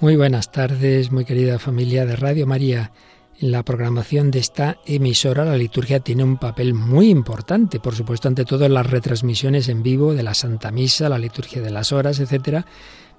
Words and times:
Muy 0.00 0.14
buenas 0.14 0.52
tardes, 0.52 1.10
muy 1.10 1.24
querida 1.24 1.58
familia 1.58 2.06
de 2.06 2.14
Radio 2.14 2.46
María. 2.46 2.92
En 3.40 3.50
la 3.50 3.64
programación 3.64 4.30
de 4.30 4.38
esta 4.38 4.78
emisora 4.86 5.44
la 5.44 5.56
liturgia 5.56 5.98
tiene 5.98 6.22
un 6.22 6.36
papel 6.36 6.72
muy 6.72 7.10
importante, 7.10 7.80
por 7.80 7.96
supuesto, 7.96 8.28
ante 8.28 8.44
todo 8.44 8.64
en 8.64 8.74
las 8.74 8.86
retransmisiones 8.86 9.68
en 9.68 9.82
vivo 9.82 10.14
de 10.14 10.22
la 10.22 10.34
Santa 10.34 10.70
Misa, 10.70 11.08
la 11.08 11.18
liturgia 11.18 11.60
de 11.62 11.72
las 11.72 11.90
horas, 11.90 12.20
etcétera, 12.20 12.64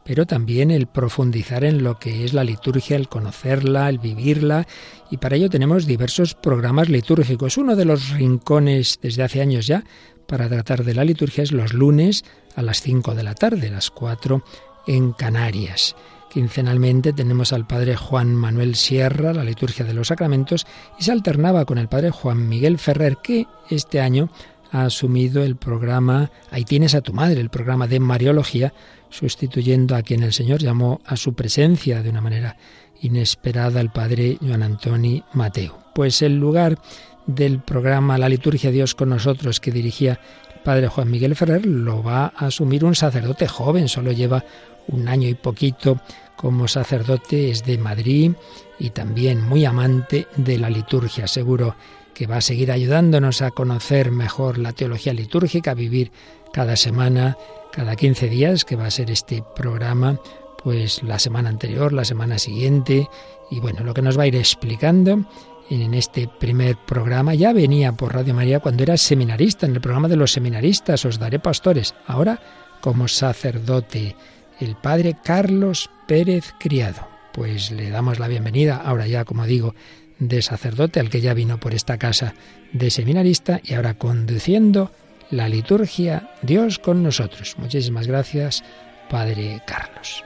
pero 0.05 0.25
también 0.25 0.71
el 0.71 0.88
profundizar 0.88 1.65
en 1.65 1.84
lo 1.84 2.00
que 2.00 2.23
es 2.23 2.34
la 2.34 2.46
liturgia, 2.46 2.96
el 2.96 3.10
conocerla, 3.10 3.89
el 3.89 4.00
vivirla, 4.00 4.66
y 5.11 5.18
para 5.18 5.36
ello 5.36 5.50
tenemos 5.50 5.86
diversos 5.86 6.33
programas 6.33 6.88
litúrgicos. 6.88 7.57
Uno 7.57 7.75
de 7.75 7.83
los 7.83 8.11
rincones 8.11 9.00
desde 9.02 9.24
hace 9.24 9.41
años 9.41 9.68
ya 9.68 9.83
para 10.27 10.47
tratar 10.47 10.86
de 10.86 10.93
la 10.93 11.04
liturgia 11.04 11.43
es 11.43 11.52
los 11.52 11.74
lunes 11.74 12.24
a 12.55 12.61
las 12.61 12.82
5 12.82 13.16
de 13.16 13.24
la 13.24 13.36
tarde, 13.36 13.69
las 13.69 13.91
4 13.91 14.41
en 14.88 15.11
Canarias. 15.11 15.93
Quincenalmente 16.29 17.11
tenemos 17.11 17.54
al 17.54 17.65
padre 17.65 17.96
Juan 17.96 18.36
Manuel 18.36 18.75
Sierra, 18.75 19.33
la 19.33 19.43
liturgia 19.43 19.83
de 19.83 19.93
los 19.93 20.10
sacramentos, 20.10 20.68
y 21.00 21.04
se 21.04 21.11
alternaba 21.11 21.65
con 21.65 21.79
el 21.79 21.88
padre 21.88 22.11
Juan 22.11 22.47
Miguel 22.47 22.78
Ferrer, 22.78 23.18
que 23.18 23.47
este 23.69 24.00
año 24.00 24.29
ha 24.71 24.83
asumido 24.83 25.43
el 25.43 25.55
programa 25.55 26.29
Ahí 26.52 26.65
tienes 26.65 26.93
a 26.93 27.02
tu 27.02 27.14
madre, 27.14 27.42
el 27.42 27.50
programa 27.50 27.88
de 27.88 28.00
Mariología, 28.00 28.74
sustituyendo 29.10 29.96
a 29.96 30.04
quien 30.04 30.21
el 30.21 30.33
Señor 30.33 30.60
llamó 30.60 31.02
a 31.05 31.15
su 31.15 31.33
presencia 31.33 32.03
de 32.03 32.09
una 32.11 32.22
manera 32.22 32.58
inesperada 33.02 33.80
al 33.80 33.91
padre 33.91 34.38
Joan 34.39 34.64
Antoni 34.64 35.23
Mateo. 35.33 35.80
Pues 35.95 36.22
el 36.22 36.38
lugar 36.38 36.77
del 37.25 37.59
programa 37.59 38.17
La 38.17 38.30
liturgia 38.30 38.72
Dios 38.72 38.95
con 38.95 39.09
nosotros 39.09 39.59
que 39.59 39.72
dirigía 39.72 40.19
el 40.55 40.61
padre 40.61 40.88
Juan 40.88 41.09
Miguel 41.09 41.35
Ferrer 41.35 41.66
lo 41.66 42.03
va 42.03 42.33
a 42.35 42.47
asumir 42.47 42.85
un 42.85 42.95
sacerdote 42.95 43.47
joven, 43.47 43.88
solo 43.88 44.11
lleva 44.11 44.44
un 44.88 45.08
año 45.08 45.27
y 45.27 45.35
poquito 45.35 45.99
como 46.35 46.67
sacerdote, 46.69 47.52
es 47.52 47.66
de 47.66 47.77
Madrid 47.77 48.31
y 48.80 48.91
también 48.91 49.41
muy 49.45 49.66
amante 49.66 50.27
de 50.38 50.58
la 50.58 50.69
liturgia. 50.69 51.27
Seguro 51.27 51.75
que 52.13 52.27
va 52.27 52.38
a 52.38 52.41
seguir 52.41 52.72
ayudándonos 52.72 53.41
a 53.41 53.52
conocer 53.52 54.11
mejor 54.11 54.57
la 54.57 54.72
teología 54.72 55.13
litúrgica, 55.13 55.72
a 55.72 55.75
vivir 55.75 56.11
cada 56.53 56.75
semana, 56.75 57.38
cada 57.72 57.95
15 57.95 58.30
días, 58.30 58.66
que 58.66 58.75
va 58.75 58.85
a 58.85 58.91
ser 58.91 59.11
este 59.11 59.44
programa, 59.55 60.19
pues 60.63 61.03
la 61.03 61.19
semana 61.19 61.50
anterior, 61.50 61.91
la 61.91 62.05
semana 62.05 62.39
siguiente, 62.39 63.09
y 63.52 63.59
bueno, 63.59 63.83
lo 63.83 63.94
que 63.94 64.02
nos 64.02 64.17
va 64.17 64.23
a 64.23 64.27
ir 64.27 64.35
explicando 64.35 65.25
en 65.69 65.94
este 65.94 66.27
primer 66.27 66.77
programa. 66.77 67.35
Ya 67.35 67.53
venía 67.53 67.91
por 67.91 68.13
Radio 68.13 68.33
María 68.33 68.59
cuando 68.59 68.83
era 68.83 68.97
seminarista, 68.97 69.66
en 69.66 69.75
el 69.75 69.81
programa 69.81 70.07
de 70.07 70.16
los 70.16 70.31
seminaristas, 70.31 71.05
os 71.05 71.19
daré 71.19 71.39
pastores. 71.39 71.95
Ahora 72.07 72.39
como 72.81 73.07
sacerdote 73.07 74.16
el 74.59 74.75
padre 74.75 75.15
Carlos 75.23 75.89
Pérez 76.07 76.53
Criado. 76.59 77.07
Pues 77.33 77.71
le 77.71 77.89
damos 77.89 78.19
la 78.19 78.27
bienvenida, 78.27 78.77
ahora 78.77 79.07
ya, 79.07 79.23
como 79.25 79.45
digo, 79.45 79.73
de 80.19 80.41
sacerdote, 80.41 80.99
al 80.99 81.09
que 81.09 81.21
ya 81.21 81.33
vino 81.33 81.59
por 81.59 81.73
esta 81.73 81.97
casa 81.97 82.33
de 82.73 82.91
seminarista 82.91 83.61
y 83.63 83.73
ahora 83.73 83.93
conduciendo 83.93 84.91
la 85.31 85.47
liturgia 85.47 86.31
Dios 86.41 86.79
con 86.79 87.03
nosotros. 87.03 87.55
Muchísimas 87.57 88.07
gracias, 88.07 88.63
Padre 89.09 89.61
Carlos. 89.66 90.23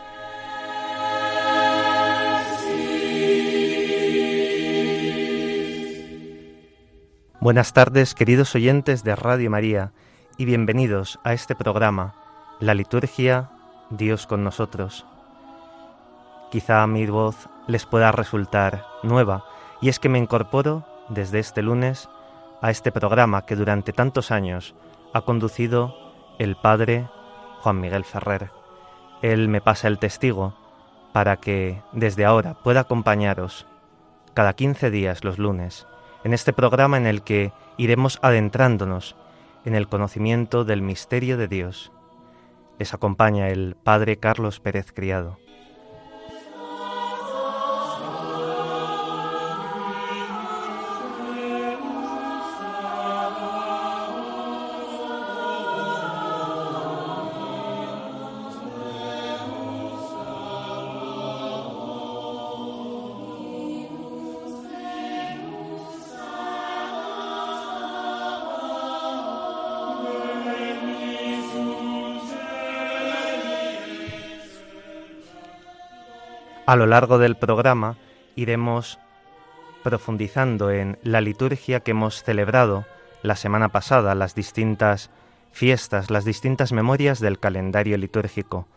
Buenas 7.39 7.73
tardes, 7.73 8.15
queridos 8.15 8.55
oyentes 8.55 9.03
de 9.03 9.17
Radio 9.17 9.51
María, 9.51 9.91
y 10.37 10.45
bienvenidos 10.45 11.19
a 11.25 11.33
este 11.33 11.55
programa, 11.55 12.15
La 12.61 12.73
Liturgia 12.73 13.51
Dios 13.89 14.27
con 14.27 14.43
nosotros. 14.43 15.05
Quizá 16.51 16.85
mi 16.87 17.05
voz 17.05 17.49
les 17.67 17.85
pueda 17.85 18.11
resultar 18.11 18.85
nueva, 19.03 19.45
y 19.81 19.89
es 19.89 19.99
que 19.99 20.09
me 20.09 20.19
incorporo 20.19 20.85
desde 21.09 21.39
este 21.39 21.61
lunes 21.61 22.09
a 22.61 22.71
este 22.71 22.91
programa 22.91 23.45
que 23.45 23.55
durante 23.55 23.93
tantos 23.93 24.31
años 24.31 24.75
ha 25.13 25.21
conducido 25.21 25.95
el 26.39 26.55
padre 26.55 27.09
Juan 27.61 27.79
Miguel 27.79 28.03
Ferrer. 28.03 28.51
Él 29.21 29.47
me 29.47 29.61
pasa 29.61 29.87
el 29.87 29.99
testigo 29.99 30.53
para 31.11 31.37
que 31.37 31.81
desde 31.91 32.25
ahora 32.25 32.55
pueda 32.55 32.81
acompañaros 32.81 33.65
cada 34.33 34.53
15 34.53 34.89
días 34.91 35.23
los 35.23 35.37
lunes 35.37 35.87
en 36.23 36.33
este 36.33 36.53
programa 36.53 36.97
en 36.97 37.05
el 37.05 37.21
que 37.21 37.53
iremos 37.77 38.19
adentrándonos 38.21 39.15
en 39.65 39.75
el 39.75 39.87
conocimiento 39.87 40.65
del 40.65 40.81
misterio 40.81 41.37
de 41.37 41.47
Dios 41.47 41.91
les 42.79 42.93
acompaña 42.93 43.49
el 43.49 43.75
padre 43.83 44.17
Carlos 44.17 44.59
Pérez 44.59 44.91
Criado. 44.91 45.42
A 76.73 76.75
lo 76.75 76.87
largo 76.87 77.19
del 77.19 77.35
programa 77.35 77.97
iremos 78.35 78.97
profundizando 79.83 80.71
en 80.71 80.97
la 81.03 81.21
liturgia 81.21 81.81
que 81.81 81.91
hemos 81.91 82.23
celebrado 82.23 82.85
la 83.21 83.35
semana 83.35 83.69
pasada, 83.69 84.15
las 84.15 84.33
distintas 84.33 85.11
fiestas, 85.51 86.09
las 86.09 86.25
distintas 86.25 86.71
memorias 86.71 87.19
del 87.19 87.37
calendario 87.37 87.95
litúrgico. 87.95 88.67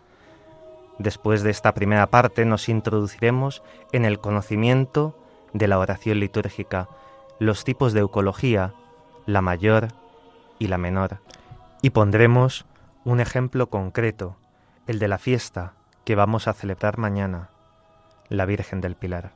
Después 0.99 1.43
de 1.43 1.49
esta 1.49 1.73
primera 1.73 2.09
parte 2.09 2.45
nos 2.45 2.69
introduciremos 2.69 3.63
en 3.93 4.05
el 4.05 4.21
conocimiento 4.21 5.19
de 5.55 5.67
la 5.67 5.79
oración 5.79 6.21
litúrgica, 6.21 6.91
los 7.39 7.65
tipos 7.65 7.95
de 7.95 8.01
eucología, 8.01 8.75
la 9.25 9.41
mayor 9.41 9.89
y 10.59 10.69
la 10.69 10.77
menor. 10.77 11.21
Y 11.81 11.89
pondremos 11.89 12.67
un 13.07 13.21
ejemplo 13.21 13.71
concreto, 13.71 14.37
el 14.87 14.99
de 14.99 15.09
la 15.09 15.17
fiesta 15.17 15.73
que 16.05 16.15
vamos 16.15 16.47
a 16.47 16.53
celebrar 16.53 16.99
mañana, 16.99 17.49
la 18.29 18.47
Virgen 18.47 18.81
del 18.81 18.97
Pilar. 18.97 19.36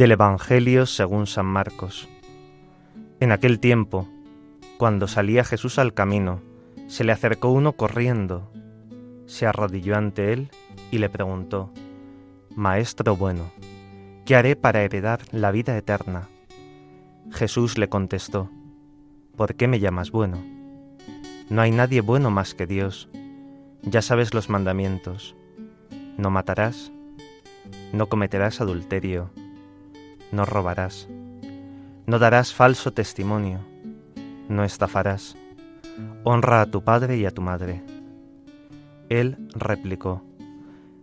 Del 0.00 0.12
Evangelio 0.12 0.86
según 0.86 1.26
San 1.26 1.44
Marcos. 1.44 2.08
En 3.20 3.32
aquel 3.32 3.60
tiempo, 3.60 4.08
cuando 4.78 5.06
salía 5.06 5.44
Jesús 5.44 5.78
al 5.78 5.92
camino, 5.92 6.40
se 6.86 7.04
le 7.04 7.12
acercó 7.12 7.50
uno 7.50 7.74
corriendo, 7.74 8.50
se 9.26 9.46
arrodilló 9.46 9.98
ante 9.98 10.32
él 10.32 10.48
y 10.90 10.96
le 11.00 11.10
preguntó, 11.10 11.70
Maestro 12.56 13.14
bueno, 13.14 13.50
¿qué 14.24 14.36
haré 14.36 14.56
para 14.56 14.80
heredar 14.80 15.20
la 15.32 15.50
vida 15.50 15.76
eterna? 15.76 16.30
Jesús 17.30 17.76
le 17.76 17.90
contestó, 17.90 18.50
¿por 19.36 19.54
qué 19.54 19.68
me 19.68 19.80
llamas 19.80 20.10
bueno? 20.10 20.38
No 21.50 21.60
hay 21.60 21.72
nadie 21.72 22.00
bueno 22.00 22.30
más 22.30 22.54
que 22.54 22.66
Dios. 22.66 23.10
Ya 23.82 24.00
sabes 24.00 24.32
los 24.32 24.48
mandamientos. 24.48 25.36
No 26.16 26.30
matarás, 26.30 26.90
no 27.92 28.08
cometerás 28.08 28.62
adulterio 28.62 29.30
no 30.32 30.44
robarás, 30.44 31.08
no 32.06 32.18
darás 32.18 32.54
falso 32.54 32.92
testimonio, 32.92 33.60
no 34.48 34.64
estafarás, 34.64 35.36
honra 36.24 36.62
a 36.62 36.66
tu 36.66 36.82
padre 36.82 37.16
y 37.16 37.26
a 37.26 37.30
tu 37.30 37.42
madre. 37.42 37.82
Él 39.08 39.36
replicó, 39.54 40.22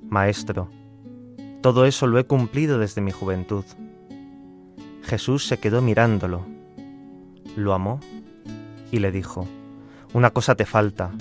Maestro, 0.10 0.70
todo 1.62 1.86
eso 1.86 2.08
lo 2.08 2.20
he 2.20 2.26
cumplido 2.26 2.80
desde 2.80 3.02
mi 3.02 3.12
juventud. 3.12 3.66
Jesús 5.04 5.46
se 5.46 5.58
quedó 5.58 5.82
mirándolo, 5.82 6.46
lo 7.56 7.74
amó 7.74 8.00
y 8.92 9.00
le 9.00 9.12
dijo, 9.12 9.48
Una 10.14 10.32
cosa 10.32 10.56
te 10.56 10.66
falta, 10.66 11.12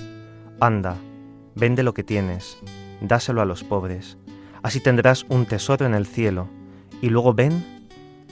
anda, 0.61 0.97
vende 1.55 1.83
lo 1.83 1.95
que 1.95 2.05
tienes, 2.05 2.59
dáselo 3.01 3.41
a 3.43 3.45
los 3.45 3.65
pobres, 3.65 4.19
así 4.63 4.81
tendrás 4.81 5.25
un 5.29 5.47
tesoro 5.47 5.87
en 5.87 5.95
el 5.95 6.07
cielo, 6.07 6.49
y 7.03 7.09
luego 7.09 7.35
ven 7.35 7.76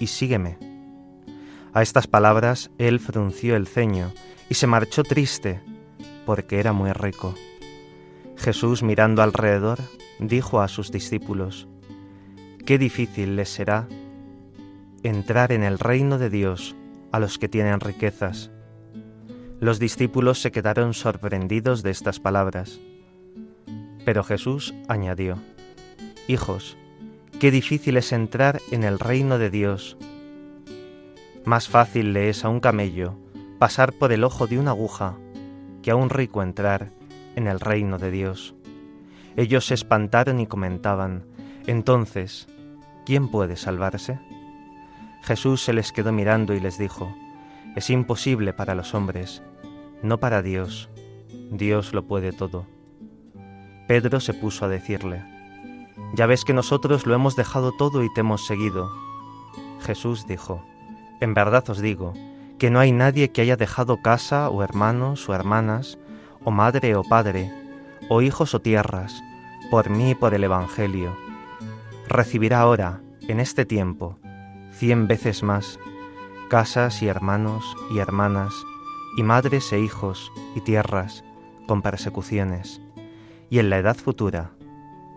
sígueme. 0.07 0.59
A 1.73 1.83
estas 1.83 2.07
palabras 2.07 2.71
él 2.79 3.01
frunció 3.01 3.57
el 3.57 3.67
ceño 3.67 4.13
y 4.49 4.55
se 4.55 4.67
marchó 4.67 5.03
triste, 5.03 5.61
porque 6.27 6.61
era 6.61 6.73
muy 6.73 6.93
rico. 6.93 7.35
Jesús, 8.37 8.83
mirando 8.83 9.23
alrededor, 9.23 9.79
dijo 10.19 10.61
a 10.61 10.69
sus 10.69 10.91
discípulos, 10.91 11.69
Qué 12.65 12.79
difícil 12.79 13.37
les 13.37 13.51
será 13.51 13.89
entrar 15.03 15.53
en 15.53 15.63
el 15.63 15.79
reino 15.79 16.19
de 16.19 16.31
Dios 16.31 16.75
a 17.13 17.19
los 17.21 17.39
que 17.39 17.49
tienen 17.49 17.81
riquezas. 17.81 18.51
Los 19.61 19.79
discípulos 19.79 20.41
se 20.41 20.51
quedaron 20.51 20.95
sorprendidos 20.95 21.83
de 21.83 21.91
estas 21.91 22.21
palabras. 22.21 22.81
Pero 24.05 24.25
Jesús 24.25 24.75
añadió, 24.89 25.39
Hijos, 26.27 26.77
qué 27.41 27.51
difícil 27.51 27.97
es 27.97 28.13
entrar 28.13 28.61
en 28.71 28.85
el 28.85 28.99
reino 28.99 29.39
de 29.39 29.51
Dios. 29.51 29.97
Más 31.45 31.69
fácil 31.69 32.13
le 32.13 32.29
es 32.29 32.45
a 32.45 32.49
un 32.49 32.61
camello 32.61 33.17
pasar 33.59 33.93
por 33.93 34.13
el 34.13 34.25
ojo 34.25 34.47
de 34.47 34.59
una 34.59 34.71
aguja 34.71 35.17
que 35.83 35.91
a 35.91 35.97
un 35.97 36.11
rico 36.11 36.43
entrar 36.43 36.91
en 37.37 37.47
el 37.47 37.61
reino 37.61 37.99
de 37.99 38.11
Dios. 38.11 38.55
Ellos 39.37 39.67
se 39.67 39.75
espantaron 39.75 40.41
y 40.41 40.47
comentaban, 40.47 41.25
entonces, 41.67 42.47
¿quién 43.05 43.29
puede 43.29 43.57
salvarse? 43.57 44.21
Jesús 45.23 45.63
se 45.63 45.73
les 45.73 45.93
quedó 45.93 46.13
mirando 46.13 46.55
y 46.55 46.61
les 46.61 46.79
dijo, 46.79 47.15
es 47.75 47.91
imposible 47.91 48.53
para 48.53 48.75
los 48.75 48.95
hombres, 48.95 49.43
no 50.03 50.21
para 50.21 50.43
Dios. 50.43 50.89
Dios 51.51 51.93
lo 51.93 52.07
puede 52.07 52.33
todo. 52.33 52.67
Pedro 53.89 54.21
se 54.21 54.35
puso 54.35 54.65
a 54.65 54.69
decirle, 54.69 55.34
ya 56.13 56.27
ves 56.27 56.45
que 56.45 56.53
nosotros 56.53 57.07
lo 57.07 57.15
hemos 57.15 57.37
dejado 57.37 57.73
todo 57.73 58.05
y 58.05 58.13
te 58.13 58.21
hemos 58.21 58.47
seguido. 58.47 58.91
Jesús 59.81 60.27
dijo, 60.27 60.63
en 61.21 61.35
verdad 61.35 61.69
os 61.71 61.81
digo, 61.81 62.13
que 62.59 62.71
no 62.71 62.79
hay 62.79 62.93
nadie 62.93 63.31
que 63.31 63.41
haya 63.41 63.57
dejado 63.57 64.03
casa 64.03 64.49
o 64.49 64.63
hermanos 64.63 65.29
o 65.29 65.35
hermanas, 65.35 65.99
o 66.45 66.51
madre 66.51 66.95
o 66.97 67.03
padre, 67.03 67.51
o 68.09 68.23
hijos 68.23 68.55
o 68.55 68.61
tierras, 68.61 69.23
por 69.71 69.91
mí 69.91 70.11
y 70.11 70.15
por 70.15 70.35
el 70.35 70.45
Evangelio. 70.45 71.17
Recibirá 72.09 72.61
ahora, 72.61 73.01
en 73.23 73.41
este 73.41 73.65
tiempo, 73.65 74.19
cien 74.73 75.09
veces 75.09 75.43
más, 75.43 75.79
casas 76.49 77.03
y 77.03 77.09
hermanos 77.09 77.65
y 77.91 77.99
hermanas, 77.99 78.55
y 79.17 79.23
madres 79.23 79.73
e 79.73 79.81
hijos 79.81 80.31
y 80.55 80.61
tierras, 80.61 81.25
con 81.67 81.83
persecuciones, 81.83 82.81
y 83.51 83.59
en 83.59 83.71
la 83.71 83.79
edad 83.79 83.97
futura, 83.97 84.51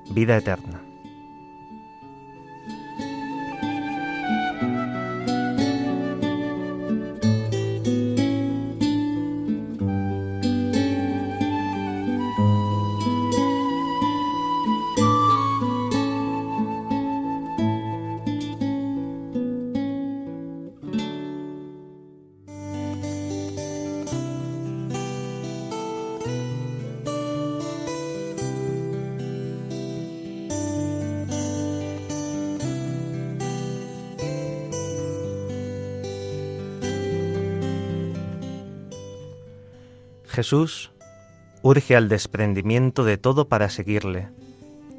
vida 0.10 0.38
eterna. 0.38 0.82
Jesús 40.38 40.92
urge 41.64 41.96
al 41.96 42.10
desprendimiento 42.10 43.04
de 43.04 43.18
todo 43.18 43.48
para 43.48 43.72
seguirle 43.72 44.30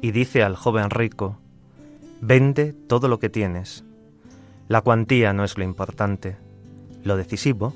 y 0.01 0.11
dice 0.11 0.43
al 0.43 0.57
joven 0.57 0.89
rico, 0.89 1.39
vende 2.19 2.73
todo 2.73 3.07
lo 3.07 3.19
que 3.19 3.29
tienes. 3.29 3.85
La 4.67 4.81
cuantía 4.81 5.31
no 5.31 5.45
es 5.45 5.57
lo 5.57 5.63
importante, 5.63 6.35
lo 7.05 7.15
decisivo 7.15 7.73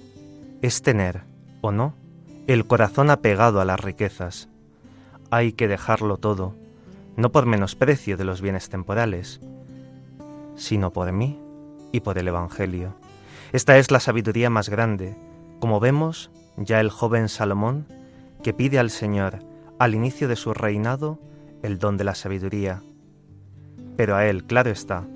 es 0.61 0.81
tener, 0.81 1.21
o 1.61 1.71
no, 1.71 1.95
el 2.47 2.67
corazón 2.67 3.09
apegado 3.09 3.61
a 3.61 3.65
las 3.65 3.79
riquezas. 3.79 4.49
Hay 5.31 5.53
que 5.53 5.69
dejarlo 5.69 6.17
todo, 6.17 6.55
no 7.15 7.31
por 7.31 7.45
menosprecio 7.45 8.17
de 8.17 8.25
los 8.25 8.41
bienes 8.41 8.67
temporales, 8.67 9.39
sino 10.57 10.91
por 10.91 11.09
mí 11.13 11.39
y 11.93 12.01
por 12.01 12.17
el 12.17 12.27
Evangelio. 12.27 12.93
Esta 13.53 13.77
es 13.77 13.89
la 13.89 14.01
sabiduría 14.01 14.49
más 14.49 14.67
grande. 14.67 15.15
Como 15.61 15.79
vemos, 15.79 16.29
ya 16.57 16.79
el 16.79 16.89
joven 16.89 17.29
Salomón, 17.29 17.87
que 18.43 18.53
pide 18.53 18.79
al 18.79 18.89
Señor 18.89 19.39
al 19.79 19.95
inicio 19.95 20.27
de 20.27 20.35
su 20.35 20.53
reinado 20.53 21.19
el 21.61 21.79
don 21.79 21.97
de 21.97 22.03
la 22.03 22.15
sabiduría. 22.15 22.83
Pero 23.97 24.15
a 24.15 24.25
él, 24.27 24.45
claro 24.45 24.69
está, 24.69 25.07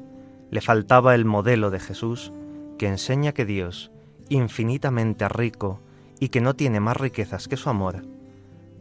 le 0.50 0.62
faltaba 0.62 1.16
el 1.16 1.26
modelo 1.26 1.70
de 1.70 1.80
Jesús 1.80 2.32
que 2.78 2.88
enseña 2.88 3.34
que 3.34 3.46
Dios, 3.46 3.92
infinitamente 4.30 5.28
rico 5.30 5.82
y 6.20 6.30
que 6.30 6.42
no 6.42 6.56
tiene 6.56 6.80
más 6.80 6.98
riquezas 6.98 7.48
que 7.48 7.58
su 7.58 7.70
amor, 7.70 8.04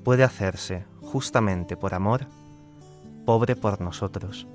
puede 0.05 0.23
hacerse, 0.23 0.85
justamente 1.02 1.76
por 1.76 1.94
amor, 1.94 2.26
pobre 3.25 3.56
por 3.56 3.81
nosotros. 3.81 4.47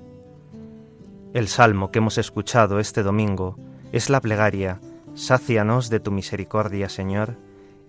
El 1.34 1.48
salmo 1.48 1.90
que 1.90 1.98
hemos 1.98 2.18
escuchado 2.18 2.78
este 2.78 3.02
domingo 3.02 3.56
es 3.92 4.10
la 4.10 4.20
plegaria, 4.20 4.80
Sácianos 5.14 5.90
de 5.90 6.00
tu 6.00 6.10
misericordia, 6.10 6.88
Señor, 6.88 7.36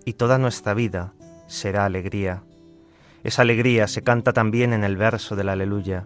y 0.05 0.13
toda 0.13 0.37
nuestra 0.37 0.73
vida 0.73 1.13
será 1.47 1.85
alegría. 1.85 2.43
Esa 3.23 3.43
alegría 3.43 3.87
se 3.87 4.01
canta 4.01 4.33
también 4.33 4.73
en 4.73 4.83
el 4.83 4.97
verso 4.97 5.35
del 5.35 5.49
aleluya. 5.49 6.05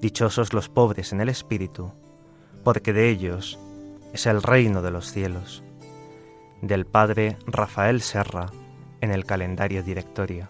Dichosos 0.00 0.52
los 0.52 0.68
pobres 0.68 1.12
en 1.12 1.20
el 1.20 1.28
espíritu, 1.28 1.92
porque 2.64 2.92
de 2.92 3.10
ellos 3.10 3.58
es 4.12 4.26
el 4.26 4.42
reino 4.42 4.82
de 4.82 4.90
los 4.90 5.10
cielos. 5.10 5.62
Del 6.62 6.86
padre 6.86 7.36
Rafael 7.46 8.00
Serra 8.00 8.46
en 9.00 9.10
el 9.10 9.24
calendario 9.24 9.82
directorio. 9.82 10.48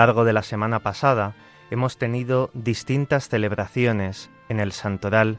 Largo 0.00 0.24
de 0.24 0.32
la 0.32 0.42
semana 0.42 0.78
pasada 0.78 1.34
hemos 1.70 1.98
tenido 1.98 2.48
distintas 2.54 3.28
celebraciones 3.28 4.30
en 4.48 4.58
el 4.58 4.72
santoral 4.72 5.36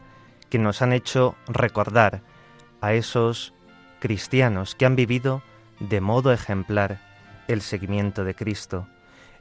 que 0.51 0.59
nos 0.59 0.83
han 0.83 0.93
hecho 0.93 1.35
recordar 1.47 2.21
a 2.79 2.93
esos 2.93 3.55
cristianos 3.99 4.75
que 4.75 4.85
han 4.85 4.95
vivido 4.95 5.41
de 5.79 5.99
modo 5.99 6.31
ejemplar 6.31 6.99
el 7.47 7.61
seguimiento 7.61 8.23
de 8.23 8.35
Cristo. 8.35 8.87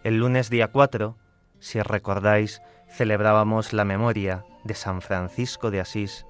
El 0.04 0.16
lunes 0.16 0.48
día 0.48 0.68
4, 0.68 1.18
si 1.58 1.82
recordáis, 1.82 2.62
celebrábamos 2.88 3.74
la 3.74 3.84
memoria 3.84 4.46
de 4.64 4.74
San 4.74 5.02
Francisco 5.02 5.70
de 5.70 5.80
Asís. 5.80 6.24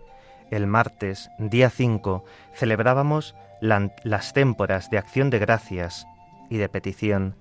El 0.50 0.66
martes, 0.66 1.30
día 1.38 1.70
5, 1.70 2.24
celebrábamos 2.56 3.36
las 3.60 4.32
témporas 4.32 4.90
de 4.90 4.98
acción 4.98 5.30
de 5.30 5.38
gracias 5.38 6.08
y 6.48 6.56
de 6.56 6.68
petición. 6.68 7.36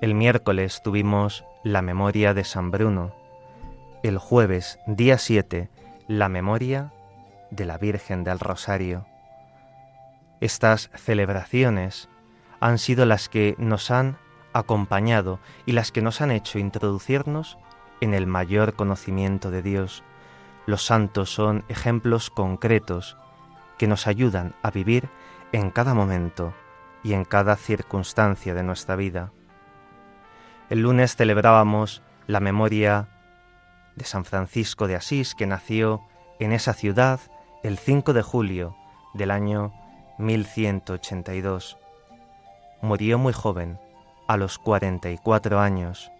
El 0.00 0.14
miércoles 0.14 0.80
tuvimos 0.84 1.44
la 1.64 1.82
memoria 1.82 2.32
de 2.32 2.44
San 2.44 2.70
Bruno. 2.70 3.12
El 4.04 4.16
jueves, 4.16 4.78
día 4.86 5.18
7, 5.18 5.70
la 6.06 6.28
memoria 6.28 6.92
de 7.50 7.64
la 7.64 7.78
Virgen 7.78 8.22
del 8.22 8.38
Rosario. 8.38 9.06
Estas 10.40 10.88
celebraciones 10.94 12.08
han 12.60 12.78
sido 12.78 13.06
las 13.06 13.28
que 13.28 13.56
nos 13.58 13.90
han 13.90 14.18
acompañado 14.52 15.40
y 15.66 15.72
las 15.72 15.90
que 15.90 16.00
nos 16.00 16.20
han 16.20 16.30
hecho 16.30 16.60
introducirnos 16.60 17.58
en 18.00 18.14
el 18.14 18.28
mayor 18.28 18.74
conocimiento 18.74 19.50
de 19.50 19.62
Dios. 19.62 20.04
Los 20.64 20.86
santos 20.86 21.34
son 21.34 21.64
ejemplos 21.68 22.30
concretos 22.30 23.16
que 23.78 23.88
nos 23.88 24.06
ayudan 24.06 24.54
a 24.62 24.70
vivir 24.70 25.08
en 25.50 25.70
cada 25.70 25.92
momento 25.92 26.54
y 27.02 27.14
en 27.14 27.24
cada 27.24 27.56
circunstancia 27.56 28.54
de 28.54 28.62
nuestra 28.62 28.94
vida. 28.94 29.32
El 30.70 30.80
lunes 30.82 31.16
celebrábamos 31.16 32.02
la 32.26 32.40
memoria 32.40 33.08
de 33.96 34.04
San 34.04 34.24
Francisco 34.24 34.86
de 34.86 34.96
Asís, 34.96 35.34
que 35.34 35.46
nació 35.46 36.02
en 36.38 36.52
esa 36.52 36.74
ciudad 36.74 37.20
el 37.62 37.78
5 37.78 38.12
de 38.12 38.22
julio 38.22 38.76
del 39.14 39.30
año 39.30 39.72
1182. 40.18 41.78
Murió 42.82 43.18
muy 43.18 43.32
joven, 43.32 43.78
a 44.28 44.36
los 44.36 44.58
44 44.58 45.58
años. 45.58 46.12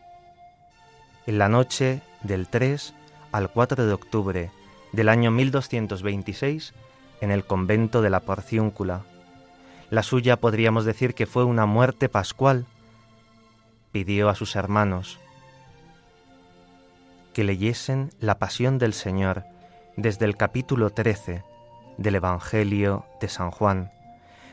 En 1.26 1.38
la 1.38 1.48
noche 1.50 2.00
del 2.22 2.48
3 2.48 2.94
al 3.32 3.50
4 3.50 3.86
de 3.86 3.92
octubre 3.92 4.50
del 4.92 5.10
año 5.10 5.30
1226, 5.30 6.72
en 7.20 7.30
el 7.30 7.44
convento 7.44 8.00
de 8.00 8.10
la 8.10 8.20
Porciúncula. 8.20 9.02
La 9.90 10.02
suya 10.02 10.38
podríamos 10.38 10.86
decir 10.86 11.14
que 11.14 11.26
fue 11.26 11.44
una 11.44 11.66
muerte 11.66 12.08
pascual. 12.08 12.66
Pidió 13.92 14.28
a 14.28 14.34
sus 14.34 14.54
hermanos 14.56 15.18
que 17.32 17.44
leyesen 17.44 18.10
la 18.18 18.38
pasión 18.38 18.78
del 18.78 18.92
Señor 18.92 19.44
desde 19.96 20.24
el 20.24 20.36
capítulo 20.36 20.90
13 20.90 21.44
del 21.96 22.16
Evangelio 22.16 23.06
de 23.20 23.28
San 23.28 23.50
Juan. 23.50 23.92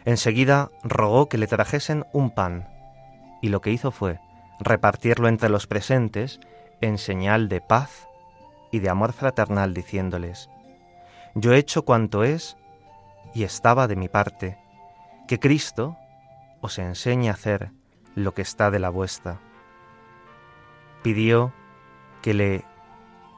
Enseguida 0.06 0.70
rogó 0.84 1.28
que 1.28 1.38
le 1.38 1.48
trajesen 1.48 2.06
un 2.14 2.30
pan, 2.30 2.68
y 3.42 3.50
lo 3.50 3.60
que 3.62 3.72
hizo 3.72 3.92
fue 3.92 4.20
repartirlo 4.60 5.28
entre 5.28 5.50
los 5.50 5.68
presentes 5.68 6.40
en 6.80 6.98
señal 6.98 7.50
de 7.50 7.60
paz 7.60 8.08
y 8.72 8.80
de 8.80 8.90
amor 8.90 9.14
fraternal, 9.14 9.74
diciéndoles, 9.74 10.50
Yo 11.34 11.54
he 11.54 11.58
hecho 11.58 11.86
cuanto 11.86 12.24
es 12.24 12.56
y 13.34 13.44
estaba 13.44 13.88
de 13.88 13.96
mi 13.96 14.10
parte, 14.10 14.58
que 15.28 15.40
Cristo 15.40 15.98
os 16.62 16.78
enseñe 16.80 17.30
a 17.30 17.34
hacer 17.34 17.72
lo 18.16 18.34
que 18.34 18.42
está 18.42 18.72
de 18.72 18.80
la 18.80 18.90
vuestra. 18.90 19.40
Pidió 21.04 21.54
que 22.22 22.34
le 22.34 22.66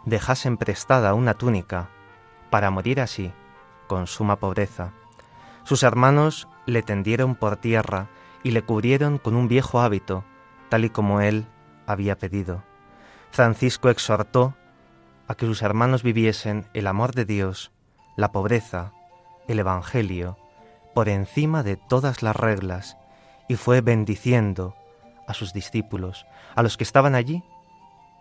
dejasen 0.05 0.57
prestada 0.57 1.13
una 1.13 1.33
túnica 1.33 1.89
para 2.49 2.69
morir 2.69 3.01
así, 3.01 3.33
con 3.87 4.07
suma 4.07 4.37
pobreza. 4.37 4.91
Sus 5.63 5.83
hermanos 5.83 6.47
le 6.65 6.83
tendieron 6.83 7.35
por 7.35 7.57
tierra 7.57 8.07
y 8.43 8.51
le 8.51 8.61
cubrieron 8.61 9.17
con 9.17 9.35
un 9.35 9.47
viejo 9.47 9.81
hábito, 9.81 10.23
tal 10.69 10.85
y 10.85 10.89
como 10.89 11.19
él 11.19 11.45
había 11.85 12.17
pedido. 12.17 12.63
Francisco 13.31 13.89
exhortó 13.89 14.55
a 15.27 15.35
que 15.35 15.45
sus 15.45 15.61
hermanos 15.61 16.03
viviesen 16.03 16.65
el 16.73 16.87
amor 16.87 17.13
de 17.13 17.25
Dios, 17.25 17.71
la 18.15 18.31
pobreza, 18.31 18.93
el 19.47 19.59
Evangelio, 19.59 20.37
por 20.93 21.09
encima 21.09 21.63
de 21.63 21.75
todas 21.75 22.23
las 22.23 22.35
reglas, 22.35 22.97
y 23.47 23.55
fue 23.55 23.81
bendiciendo 23.81 24.75
a 25.27 25.33
sus 25.33 25.53
discípulos, 25.53 26.25
a 26.55 26.63
los 26.63 26.77
que 26.77 26.83
estaban 26.83 27.15
allí 27.15 27.43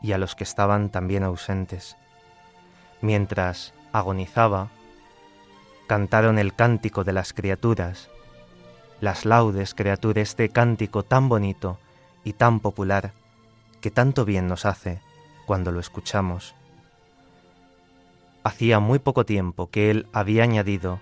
y 0.02 0.12
a 0.12 0.18
los 0.18 0.34
que 0.34 0.44
estaban 0.44 0.90
también 0.90 1.22
ausentes. 1.22 1.96
Mientras 3.00 3.74
agonizaba, 3.92 4.68
cantaron 5.86 6.38
el 6.38 6.54
cántico 6.54 7.04
de 7.04 7.12
las 7.12 7.32
criaturas, 7.32 8.10
las 9.00 9.24
laudes 9.24 9.74
criaturas, 9.74 10.30
este 10.30 10.48
cántico 10.48 11.02
tan 11.02 11.28
bonito 11.28 11.78
y 12.24 12.32
tan 12.32 12.60
popular 12.60 13.12
que 13.80 13.90
tanto 13.90 14.24
bien 14.24 14.48
nos 14.48 14.64
hace 14.64 15.00
cuando 15.46 15.70
lo 15.70 15.80
escuchamos. 15.80 16.54
Hacía 18.42 18.80
muy 18.80 18.98
poco 18.98 19.24
tiempo 19.24 19.70
que 19.70 19.90
él 19.90 20.06
había 20.12 20.44
añadido 20.44 21.00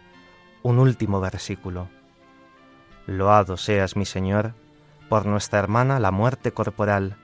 un 0.63 0.79
último 0.79 1.21
versículo. 1.21 1.89
Loado 3.07 3.57
seas, 3.57 3.97
mi 3.97 4.07
Señor, 4.07 4.55
por 5.09 5.27
nuestra 5.27 5.59
hermana 5.59 6.01
la 6.01 6.11
muerte 6.11 6.53
corporal, 6.53 7.17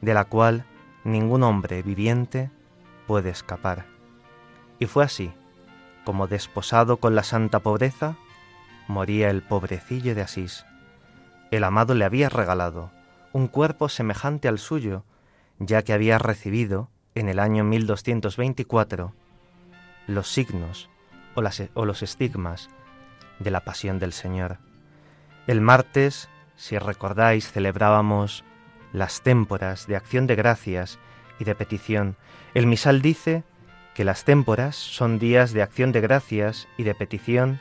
de 0.00 0.14
la 0.14 0.24
cual 0.24 0.64
ningún 1.04 1.42
hombre 1.42 1.82
viviente 1.82 2.50
puede 3.06 3.30
escapar. 3.30 3.86
Y 4.78 4.86
fue 4.86 5.04
así, 5.04 5.32
como 6.04 6.26
desposado 6.26 6.96
con 6.96 7.14
la 7.14 7.22
santa 7.22 7.60
pobreza, 7.60 8.16
moría 8.88 9.30
el 9.30 9.42
pobrecillo 9.42 10.14
de 10.14 10.22
Asís. 10.22 10.64
El 11.50 11.64
amado 11.64 11.94
le 11.94 12.04
había 12.04 12.28
regalado 12.28 12.90
un 13.32 13.46
cuerpo 13.46 13.88
semejante 13.88 14.48
al 14.48 14.58
suyo, 14.58 15.04
ya 15.58 15.82
que 15.82 15.92
había 15.92 16.18
recibido, 16.18 16.88
en 17.14 17.28
el 17.28 17.38
año 17.38 17.64
1224, 17.64 19.12
los 20.06 20.32
signos 20.32 20.88
o, 21.34 21.42
o 21.74 21.84
los 21.84 22.02
estigmas 22.02 22.70
de 23.38 23.50
la 23.50 23.60
pasión 23.60 23.98
del 23.98 24.12
Señor. 24.12 24.58
El 25.50 25.60
martes, 25.60 26.28
si 26.54 26.78
recordáis, 26.78 27.50
celebrábamos 27.50 28.44
las 28.92 29.22
témporas 29.22 29.88
de 29.88 29.96
acción 29.96 30.28
de 30.28 30.36
gracias 30.36 31.00
y 31.40 31.44
de 31.44 31.56
petición. 31.56 32.14
El 32.54 32.68
misal 32.68 33.02
dice 33.02 33.42
que 33.94 34.04
las 34.04 34.22
témporas 34.22 34.76
son 34.76 35.18
días 35.18 35.52
de 35.52 35.62
acción 35.62 35.90
de 35.90 36.02
gracias 36.02 36.68
y 36.76 36.84
de 36.84 36.94
petición 36.94 37.58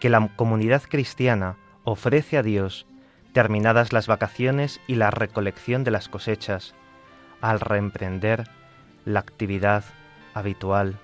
que 0.00 0.08
la 0.08 0.28
comunidad 0.34 0.82
cristiana 0.88 1.54
ofrece 1.84 2.38
a 2.38 2.42
Dios 2.42 2.86
terminadas 3.32 3.92
las 3.92 4.08
vacaciones 4.08 4.80
y 4.88 4.96
la 4.96 5.12
recolección 5.12 5.84
de 5.84 5.92
las 5.92 6.08
cosechas, 6.08 6.74
al 7.40 7.60
reemprender 7.60 8.50
la 9.04 9.20
actividad 9.20 9.84
habitual. 10.34 10.98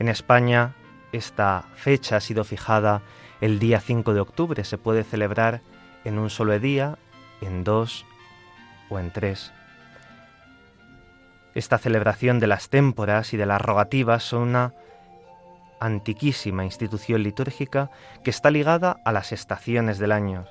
En 0.00 0.08
España 0.08 0.74
esta 1.12 1.66
fecha 1.76 2.16
ha 2.16 2.20
sido 2.20 2.42
fijada 2.42 3.02
el 3.42 3.58
día 3.58 3.80
5 3.80 4.14
de 4.14 4.20
octubre, 4.20 4.62
se 4.62 4.78
puede 4.78 5.02
celebrar 5.02 5.62
en 6.04 6.20
un 6.20 6.30
solo 6.30 6.56
día, 6.60 6.96
en 7.40 7.64
dos 7.64 8.06
o 8.88 9.00
en 9.00 9.10
tres. 9.10 9.52
Esta 11.52 11.76
celebración 11.78 12.38
de 12.38 12.46
las 12.46 12.68
témporas 12.68 13.34
y 13.34 13.36
de 13.36 13.46
las 13.46 13.60
rogativas 13.60 14.22
son 14.22 14.42
una 14.42 14.74
antiquísima 15.80 16.64
institución 16.64 17.24
litúrgica 17.24 17.90
que 18.22 18.30
está 18.30 18.52
ligada 18.52 18.98
a 19.04 19.10
las 19.10 19.32
estaciones 19.32 19.98
del 19.98 20.12
año. 20.12 20.46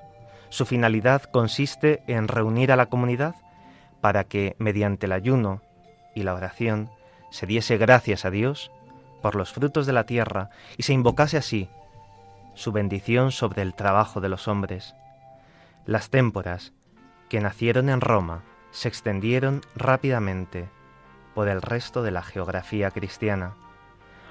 Su 0.49 0.65
finalidad 0.65 1.23
consiste 1.23 2.03
en 2.07 2.27
reunir 2.27 2.73
a 2.73 2.75
la 2.75 2.87
comunidad 2.87 3.35
para 4.01 4.25
que, 4.25 4.57
mediante 4.59 5.05
el 5.05 5.13
ayuno 5.13 5.61
y 6.13 6.23
la 6.23 6.33
oración, 6.33 6.89
se 7.29 7.45
diese 7.45 7.77
gracias 7.77 8.25
a 8.25 8.31
Dios 8.31 8.69
por 9.21 9.35
los 9.35 9.53
frutos 9.53 9.85
de 9.85 9.93
la 9.93 10.05
tierra 10.05 10.49
y 10.75 10.83
se 10.83 10.91
invocase 10.91 11.37
así 11.37 11.69
su 12.53 12.71
bendición 12.71 13.31
sobre 13.31 13.61
el 13.61 13.73
trabajo 13.73 14.21
de 14.21 14.29
los 14.29 14.47
hombres. 14.47 14.95
Las 15.85 16.09
témporas, 16.09 16.73
que 17.29 17.39
nacieron 17.39 17.89
en 17.89 18.01
Roma, 18.01 18.43
se 18.71 18.87
extendieron 18.87 19.61
rápidamente 19.75 20.69
por 21.33 21.47
el 21.47 21.61
resto 21.61 22.03
de 22.03 22.11
la 22.11 22.21
geografía 22.21 22.91
cristiana. 22.91 23.53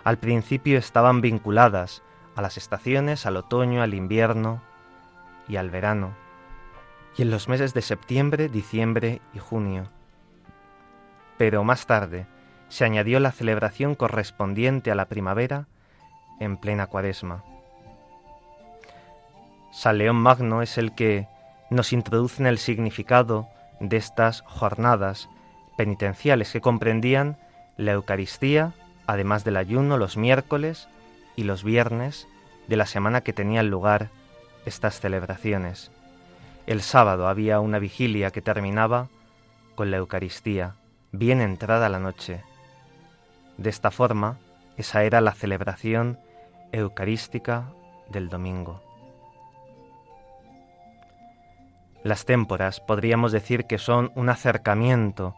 Al 0.05 0.19
principio 0.19 0.79
estaban 0.79 1.21
vinculadas 1.21 2.03
a 2.37 2.43
las 2.43 2.57
estaciones, 2.57 3.27
al 3.27 3.37
otoño, 3.37 3.83
al 3.83 3.95
invierno 3.95 4.63
y 5.49 5.57
al 5.57 5.71
verano, 5.71 6.15
y 7.17 7.23
en 7.23 7.31
los 7.31 7.49
meses 7.49 7.75
de 7.75 7.83
septiembre, 7.83 8.49
diciembre 8.49 9.21
y 9.35 9.39
junio. 9.39 9.89
Pero 11.37 11.65
más 11.65 11.87
tarde 11.87 12.27
se 12.69 12.85
añadió 12.85 13.19
la 13.19 13.33
celebración 13.33 13.95
correspondiente 13.95 14.91
a 14.91 14.95
la 14.95 15.07
primavera 15.07 15.67
en 16.39 16.57
plena 16.57 16.87
cuaresma. 16.87 17.45
San 19.71 19.99
León 19.99 20.17
Magno 20.17 20.63
es 20.63 20.79
el 20.79 20.95
que 20.95 21.29
nos 21.71 21.93
introduce 21.93 22.43
en 22.43 22.47
el 22.47 22.59
significado 22.59 23.49
de 23.79 23.97
estas 23.97 24.43
jornadas 24.43 25.29
penitenciales 25.77 26.53
que 26.53 26.61
comprendían 26.61 27.39
la 27.77 27.93
Eucaristía, 27.93 28.75
además 29.07 29.45
del 29.45 29.57
ayuno 29.57 29.97
los 29.97 30.17
miércoles 30.17 30.89
y 31.37 31.45
los 31.45 31.63
viernes 31.63 32.27
de 32.67 32.77
la 32.77 32.87
semana 32.87 33.23
que 33.23 33.33
tenían 33.33 33.71
lugar 33.71 34.11
estas 34.67 35.01
celebraciones. 35.01 35.91
El 36.67 36.83
sábado 36.83 37.29
había 37.29 37.61
una 37.61 37.79
vigilia 37.79 38.31
que 38.31 38.43
terminaba 38.43 39.09
con 39.77 39.91
la 39.91 39.97
Eucaristía, 39.97 40.75
bien 41.13 41.41
entrada 41.41 41.89
la 41.89 42.01
noche. 42.01 42.43
De 43.57 43.71
esta 43.71 43.91
forma, 43.91 44.39
esa 44.77 45.05
era 45.05 45.21
la 45.21 45.33
celebración 45.33 46.19
eucarística 46.73 47.65
del 48.11 48.29
domingo. 48.29 48.90
Las 52.03 52.25
témporas 52.25 52.81
podríamos 52.81 53.31
decir 53.33 53.67
que 53.67 53.79
son 53.79 54.11
un 54.15 54.29
acercamiento 54.31 55.35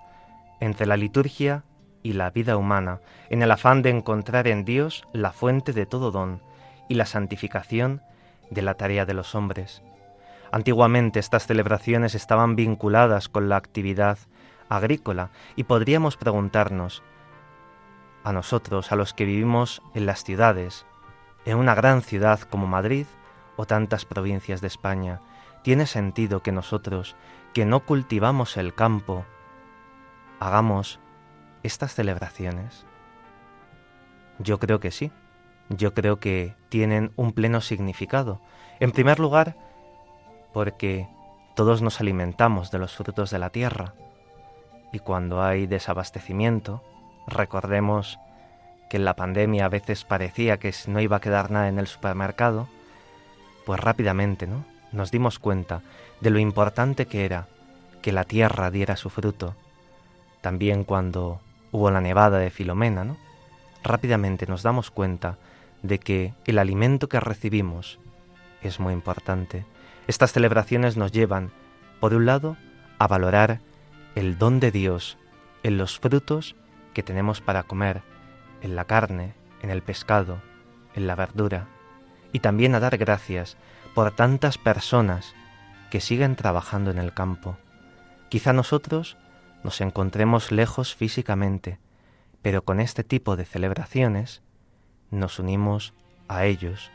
entre 0.61 0.87
la 0.87 0.97
liturgia 0.97 1.65
y 2.05 2.13
la 2.13 2.31
vida 2.31 2.57
humana, 2.57 3.01
en 3.31 3.43
el 3.43 3.51
afán 3.51 3.83
de 3.83 3.91
encontrar 3.91 4.47
en 4.47 4.65
Dios 4.65 5.05
la 5.13 5.33
fuente 5.33 5.73
de 5.73 5.87
todo 5.87 6.11
don 6.11 6.41
y 6.89 6.95
la 6.95 7.07
santificación 7.07 8.03
de 8.51 8.63
la 8.63 8.75
tarea 8.75 9.07
de 9.07 9.15
los 9.15 9.35
hombres. 9.35 9.83
Antiguamente 10.53 11.19
estas 11.19 11.47
celebraciones 11.47 12.15
estaban 12.15 12.55
vinculadas 12.55 13.29
con 13.29 13.49
la 13.49 13.57
actividad 13.57 14.19
agrícola 14.69 15.31
y 15.57 15.65
podríamos 15.65 16.17
preguntarnos, 16.17 17.03
a 18.25 18.33
nosotros, 18.33 18.93
a 18.93 18.97
los 18.97 19.15
que 19.15 19.25
vivimos 19.25 19.83
en 19.95 20.07
las 20.07 20.23
ciudades, 20.23 20.87
en 21.45 21.59
una 21.59 21.75
gran 21.75 22.03
ciudad 22.03 22.39
como 22.41 22.69
Madrid 22.69 23.07
o 23.57 23.67
tantas 23.67 24.05
provincias 24.05 24.61
de 24.61 24.69
España, 24.69 25.21
¿tiene 25.63 25.87
sentido 25.87 26.43
que 26.43 26.53
nosotros, 26.53 27.17
que 27.53 27.65
no 27.65 27.81
cultivamos 27.81 28.57
el 28.57 28.75
campo, 28.75 29.25
hagamos 30.41 31.01
estas 31.63 31.95
celebraciones? 31.95 32.85
Yo 34.39 34.59
creo 34.59 34.81
que 34.81 34.91
sí, 34.91 35.13
yo 35.69 35.95
creo 35.95 36.19
que 36.19 36.55
tienen 36.69 37.13
un 37.17 37.33
pleno 37.33 37.61
significado. 37.61 38.41
En 38.81 38.93
primer 38.93 39.21
lugar, 39.21 39.57
porque 40.53 41.09
todos 41.55 41.83
nos 41.83 42.01
alimentamos 42.01 42.71
de 42.71 42.79
los 42.79 42.97
frutos 42.97 43.31
de 43.31 43.39
la 43.39 43.51
tierra, 43.51 43.95
y 44.93 44.99
cuando 44.99 45.43
hay 45.43 45.67
desabastecimiento, 45.67 46.83
recordemos 47.27 48.19
que 48.91 48.99
en 48.99 49.05
la 49.05 49.17
pandemia 49.17 49.65
a 49.65 49.71
veces 49.71 50.05
parecía 50.05 50.59
que 50.59 50.75
no 50.87 51.01
iba 51.01 51.17
a 51.17 51.21
quedar 51.21 51.51
nada 51.51 51.69
en 51.69 51.79
el 51.79 51.87
supermercado, 51.87 52.69
pues 53.65 53.81
rápidamente, 53.81 54.47
¿no? 54.47 54.72
Nos 54.93 55.11
dimos 55.11 55.39
cuenta 55.39 55.83
de 56.21 56.31
lo 56.31 56.39
importante 56.39 57.07
que 57.07 57.25
era 57.25 57.49
que 58.03 58.13
la 58.13 58.25
tierra 58.25 58.71
diera 58.71 58.97
su 58.97 59.11
fruto. 59.11 59.55
También 60.41 60.85
cuando 60.85 61.41
hubo 61.71 61.91
la 61.91 62.01
nevada 62.01 62.39
de 62.39 62.51
Filomena, 62.51 63.05
¿no? 63.05 63.17
Rápidamente 63.83 64.47
nos 64.47 64.63
damos 64.63 64.91
cuenta 64.91 65.39
de 65.83 65.99
que 65.99 66.35
el 66.47 66.59
alimento 66.59 67.09
que 67.09 67.21
recibimos 67.21 67.99
es 68.61 68.79
muy 68.79 68.93
importante. 68.93 69.65
Estas 70.07 70.33
celebraciones 70.33 70.97
nos 70.97 71.13
llevan, 71.13 71.51
por 72.01 72.15
un 72.15 72.27
lado, 72.27 72.57
a 72.99 73.07
valorar 73.07 73.61
el 74.15 74.39
don 74.39 74.61
de 74.61 74.71
Dios 74.71 75.17
en 75.63 75.79
los 75.79 75.99
frutos 75.99 76.55
que 76.95 77.03
tenemos 77.03 77.41
para 77.41 77.63
comer, 77.63 78.03
en 78.61 78.77
la 78.77 78.85
carne, 78.85 79.35
en 79.63 79.71
el 79.71 79.83
pescado, 79.83 80.41
en 80.95 81.07
la 81.07 81.15
verdura, 81.15 81.67
y 82.33 82.41
también 82.41 82.75
a 82.75 82.81
dar 82.81 82.99
gracias 82.99 83.57
por 83.95 84.11
tantas 84.13 84.59
personas 84.59 85.35
que 85.91 86.01
siguen 86.01 86.37
trabajando 86.37 86.91
en 86.91 86.99
el 86.99 87.13
campo. 87.13 87.59
Quizá 88.29 88.53
nosotros 88.53 89.19
nos 89.63 89.81
encontremos 89.81 90.51
lejos 90.51 90.95
físicamente, 90.95 91.79
pero 92.41 92.65
con 92.65 92.81
este 92.81 93.05
tipo 93.05 93.37
de 93.37 93.45
celebraciones 93.45 94.43
nos 95.11 95.39
unimos 95.39 95.93
a 96.29 96.47
ellos, 96.47 96.91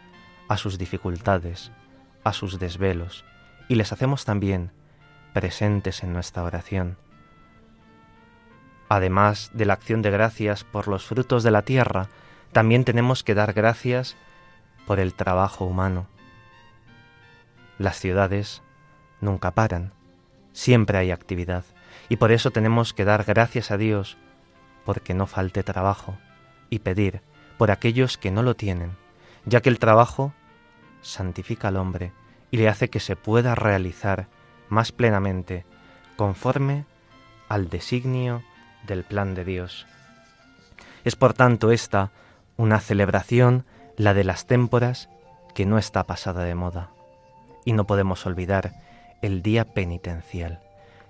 a 0.47 0.57
sus 0.57 0.77
dificultades, 0.77 1.71
a 2.23 2.33
sus 2.33 2.59
desvelos, 2.59 3.23
y 3.67 3.75
les 3.75 3.91
hacemos 3.93 4.25
también 4.25 4.71
presentes 5.33 6.03
en 6.03 6.13
nuestra 6.13 6.43
oración. 6.43 6.97
Además 8.89 9.51
de 9.53 9.65
la 9.65 9.73
acción 9.73 10.01
de 10.01 10.09
gracias 10.09 10.63
por 10.63 10.87
los 10.87 11.05
frutos 11.05 11.43
de 11.43 11.51
la 11.51 11.61
tierra, 11.61 12.09
también 12.51 12.85
tenemos 12.85 13.23
que 13.23 13.35
dar 13.35 13.53
gracias 13.53 14.15
por 14.87 14.99
el 14.99 15.13
trabajo 15.13 15.65
humano. 15.65 16.07
Las 17.77 17.99
ciudades 17.99 18.63
nunca 19.21 19.51
paran, 19.51 19.93
siempre 20.51 20.97
hay 20.97 21.11
actividad, 21.11 21.63
y 22.09 22.17
por 22.17 22.31
eso 22.31 22.51
tenemos 22.51 22.93
que 22.93 23.05
dar 23.05 23.23
gracias 23.23 23.71
a 23.71 23.77
Dios 23.77 24.17
porque 24.85 25.13
no 25.13 25.27
falte 25.27 25.63
trabajo 25.63 26.17
y 26.69 26.79
pedir 26.79 27.21
por 27.57 27.71
aquellos 27.71 28.17
que 28.17 28.31
no 28.31 28.43
lo 28.43 28.55
tienen, 28.55 28.95
ya 29.45 29.61
que 29.61 29.69
el 29.69 29.79
trabajo 29.79 30.33
santifica 31.01 31.67
al 31.67 31.77
hombre 31.77 32.13
y 32.51 32.57
le 32.57 32.69
hace 32.69 32.89
que 32.89 32.99
se 32.99 33.15
pueda 33.15 33.55
realizar 33.55 34.27
más 34.69 34.91
plenamente 34.91 35.65
conforme 36.15 36.85
al 37.49 37.69
designio 37.69 38.43
del 38.85 39.03
plan 39.03 39.35
de 39.35 39.45
Dios. 39.45 39.85
Es 41.03 41.15
por 41.15 41.33
tanto 41.33 41.71
esta 41.71 42.11
una 42.57 42.79
celebración, 42.79 43.65
la 43.97 44.13
de 44.13 44.23
las 44.23 44.47
témporas, 44.47 45.09
que 45.53 45.65
no 45.65 45.77
está 45.77 46.05
pasada 46.05 46.43
de 46.43 46.55
moda. 46.55 46.89
Y 47.67 47.73
no 47.73 47.83
podemos 47.83 48.25
olvidar 48.25 48.71
el 49.21 49.41
día 49.41 49.65
penitencial. 49.65 50.61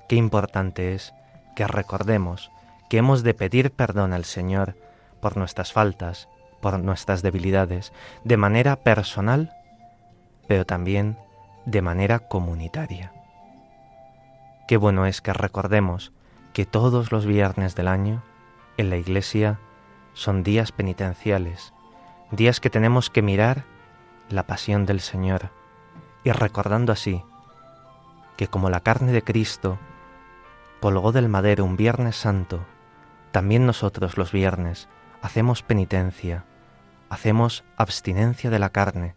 Qué 0.09 0.15
importante 0.15 0.95
es 0.95 1.13
que 1.55 1.67
recordemos 1.67 2.49
que 2.89 2.97
hemos 2.97 3.21
de 3.21 3.35
pedir 3.35 3.69
perdón 3.69 4.11
al 4.11 4.25
Señor 4.25 4.75
por 5.21 5.37
nuestras 5.37 5.71
faltas, 5.71 6.27
por 6.59 6.79
nuestras 6.79 7.21
debilidades, 7.21 7.93
de 8.23 8.37
manera 8.37 8.75
personal, 8.75 9.53
pero 10.47 10.65
también 10.65 11.19
de 11.67 11.83
manera 11.83 12.27
comunitaria. 12.27 13.13
Qué 14.67 14.77
bueno 14.77 15.05
es 15.05 15.21
que 15.21 15.33
recordemos 15.33 16.11
que 16.53 16.65
todos 16.65 17.11
los 17.11 17.27
viernes 17.27 17.75
del 17.75 17.87
año 17.87 18.23
en 18.77 18.89
la 18.89 18.97
iglesia 18.97 19.59
son 20.13 20.41
días 20.41 20.71
penitenciales, 20.71 21.71
días 22.31 22.59
que 22.59 22.71
tenemos 22.71 23.11
que 23.11 23.21
mirar 23.21 23.63
la 24.31 24.47
pasión 24.47 24.87
del 24.87 25.01
Señor 25.01 25.51
y 26.27 26.31
recordando 26.33 26.91
así 26.91 27.23
que 28.35 28.49
como 28.49 28.69
la 28.69 28.81
carne 28.81 29.13
de 29.13 29.21
Cristo 29.21 29.79
colgó 30.81 31.13
del 31.13 31.29
madero 31.29 31.63
un 31.63 31.77
viernes 31.77 32.17
santo, 32.17 32.65
también 33.31 33.65
nosotros 33.65 34.17
los 34.17 34.33
viernes 34.33 34.89
hacemos 35.21 35.63
penitencia, 35.63 36.43
hacemos 37.09 37.63
abstinencia 37.77 38.49
de 38.49 38.59
la 38.59 38.71
carne 38.71 39.15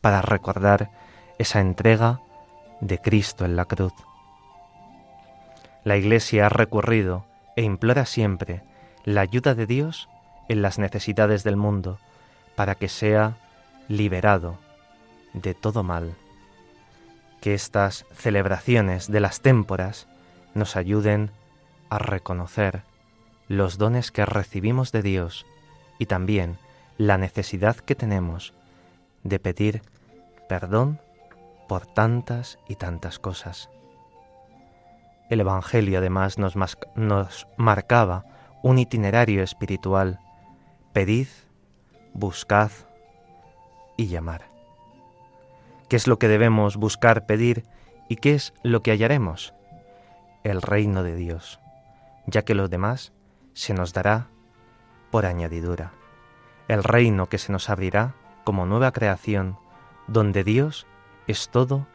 para 0.00 0.22
recordar 0.22 0.92
esa 1.40 1.58
entrega 1.58 2.20
de 2.80 2.98
Cristo 2.98 3.44
en 3.44 3.56
la 3.56 3.64
cruz. 3.64 3.92
La 5.82 5.96
Iglesia 5.96 6.46
ha 6.46 6.48
recurrido 6.48 7.26
e 7.56 7.62
implora 7.62 8.06
siempre 8.06 8.62
la 9.04 9.22
ayuda 9.22 9.56
de 9.56 9.66
Dios 9.66 10.08
en 10.48 10.62
las 10.62 10.78
necesidades 10.78 11.42
del 11.42 11.56
mundo 11.56 11.98
para 12.54 12.76
que 12.76 12.88
sea 12.88 13.36
liberado 13.88 14.58
de 15.32 15.54
todo 15.54 15.82
mal. 15.82 16.14
Que 17.42 17.52
estas 17.52 18.06
celebraciones 18.14 19.12
de 19.12 19.20
las 19.20 19.42
témporas 19.42 20.08
nos 20.54 20.76
ayuden 20.76 21.30
a 21.90 21.98
reconocer 21.98 22.84
los 23.48 23.76
dones 23.76 24.10
que 24.10 24.24
recibimos 24.24 24.92
de 24.92 25.02
Dios 25.02 25.44
y 25.98 26.06
también 26.06 26.56
la 26.96 27.18
necesidad 27.18 27.76
que 27.76 27.94
tenemos 27.94 28.54
de 29.24 29.38
pedir 29.38 29.82
perdón 30.48 31.00
por 31.68 31.86
tantas 31.86 32.58
y 32.68 32.76
tantas 32.76 33.18
cosas. 33.18 33.68
El 35.28 35.40
Evangelio 35.40 35.98
además 35.98 36.38
nos, 36.38 36.54
nos 36.94 37.46
marcaba 37.56 38.24
un 38.62 38.78
itinerario 38.78 39.42
espiritual. 39.42 40.20
Pedid, 40.92 41.28
buscad 42.12 42.70
y 43.96 44.06
llamar. 44.06 44.51
¿Qué 45.92 45.96
es 45.96 46.06
lo 46.06 46.18
que 46.18 46.26
debemos 46.26 46.78
buscar, 46.78 47.26
pedir 47.26 47.66
y 48.08 48.16
qué 48.16 48.32
es 48.32 48.54
lo 48.62 48.82
que 48.82 48.92
hallaremos? 48.92 49.52
El 50.42 50.62
reino 50.62 51.02
de 51.02 51.14
Dios, 51.14 51.60
ya 52.24 52.46
que 52.46 52.54
lo 52.54 52.68
demás 52.68 53.12
se 53.52 53.74
nos 53.74 53.92
dará 53.92 54.28
por 55.10 55.26
añadidura. 55.26 55.92
El 56.66 56.82
reino 56.82 57.28
que 57.28 57.36
se 57.36 57.52
nos 57.52 57.68
abrirá 57.68 58.14
como 58.42 58.64
nueva 58.64 58.92
creación, 58.92 59.58
donde 60.06 60.44
Dios 60.44 60.86
es 61.26 61.50
todo 61.50 61.86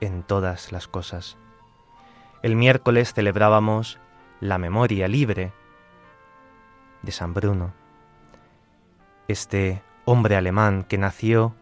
en 0.00 0.22
todas 0.22 0.72
las 0.72 0.88
cosas. 0.88 1.36
El 2.42 2.56
miércoles 2.56 3.12
celebrábamos 3.12 3.98
la 4.40 4.56
memoria 4.56 5.08
libre 5.08 5.52
de 7.02 7.12
San 7.12 7.34
Bruno, 7.34 7.74
este 9.28 9.82
hombre 10.06 10.36
alemán 10.36 10.84
que 10.84 10.96
nació 10.96 11.54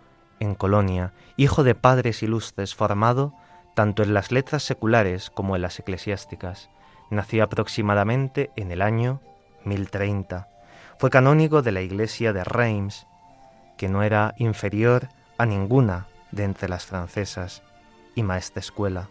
en 0.44 0.54
Colonia, 0.54 1.12
hijo 1.37 1.64
de 1.64 1.74
padres 1.74 2.22
ilustres, 2.22 2.74
formado 2.74 3.35
tanto 3.74 4.02
en 4.02 4.14
las 4.14 4.30
letras 4.30 4.62
seculares 4.62 5.30
como 5.30 5.57
en 5.57 5.62
las 5.62 5.78
eclesiásticas. 5.78 6.70
Nació 7.11 7.44
aproximadamente 7.44 8.50
en 8.57 8.70
el 8.70 8.83
año 8.83 9.20
1030. 9.64 10.48
Fue 10.98 11.11
canónigo 11.11 11.62
de 11.62 11.72
la 11.72 11.80
iglesia 11.80 12.33
de 12.33 12.44
Reims, 12.44 13.07
que 13.76 13.88
no 13.88 14.02
era 14.02 14.35
inferior 14.38 15.09
a 15.38 15.46
ninguna 15.46 16.07
de 16.30 16.44
entre 16.44 16.68
las 16.68 16.87
francesas, 16.87 17.62
y 18.14 18.22
maestra 18.22 18.61
escuela 18.61 19.09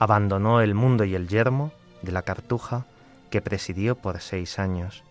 abandonó 0.00 0.62
el 0.62 0.74
mundo 0.74 1.04
y 1.04 1.14
el 1.14 1.28
yermo 1.28 1.72
de 2.02 2.10
la 2.10 2.22
cartuja 2.22 2.86
que 3.30 3.42
presidió 3.42 3.94
por 3.94 4.20
seis 4.20 4.58
años. 4.58 5.04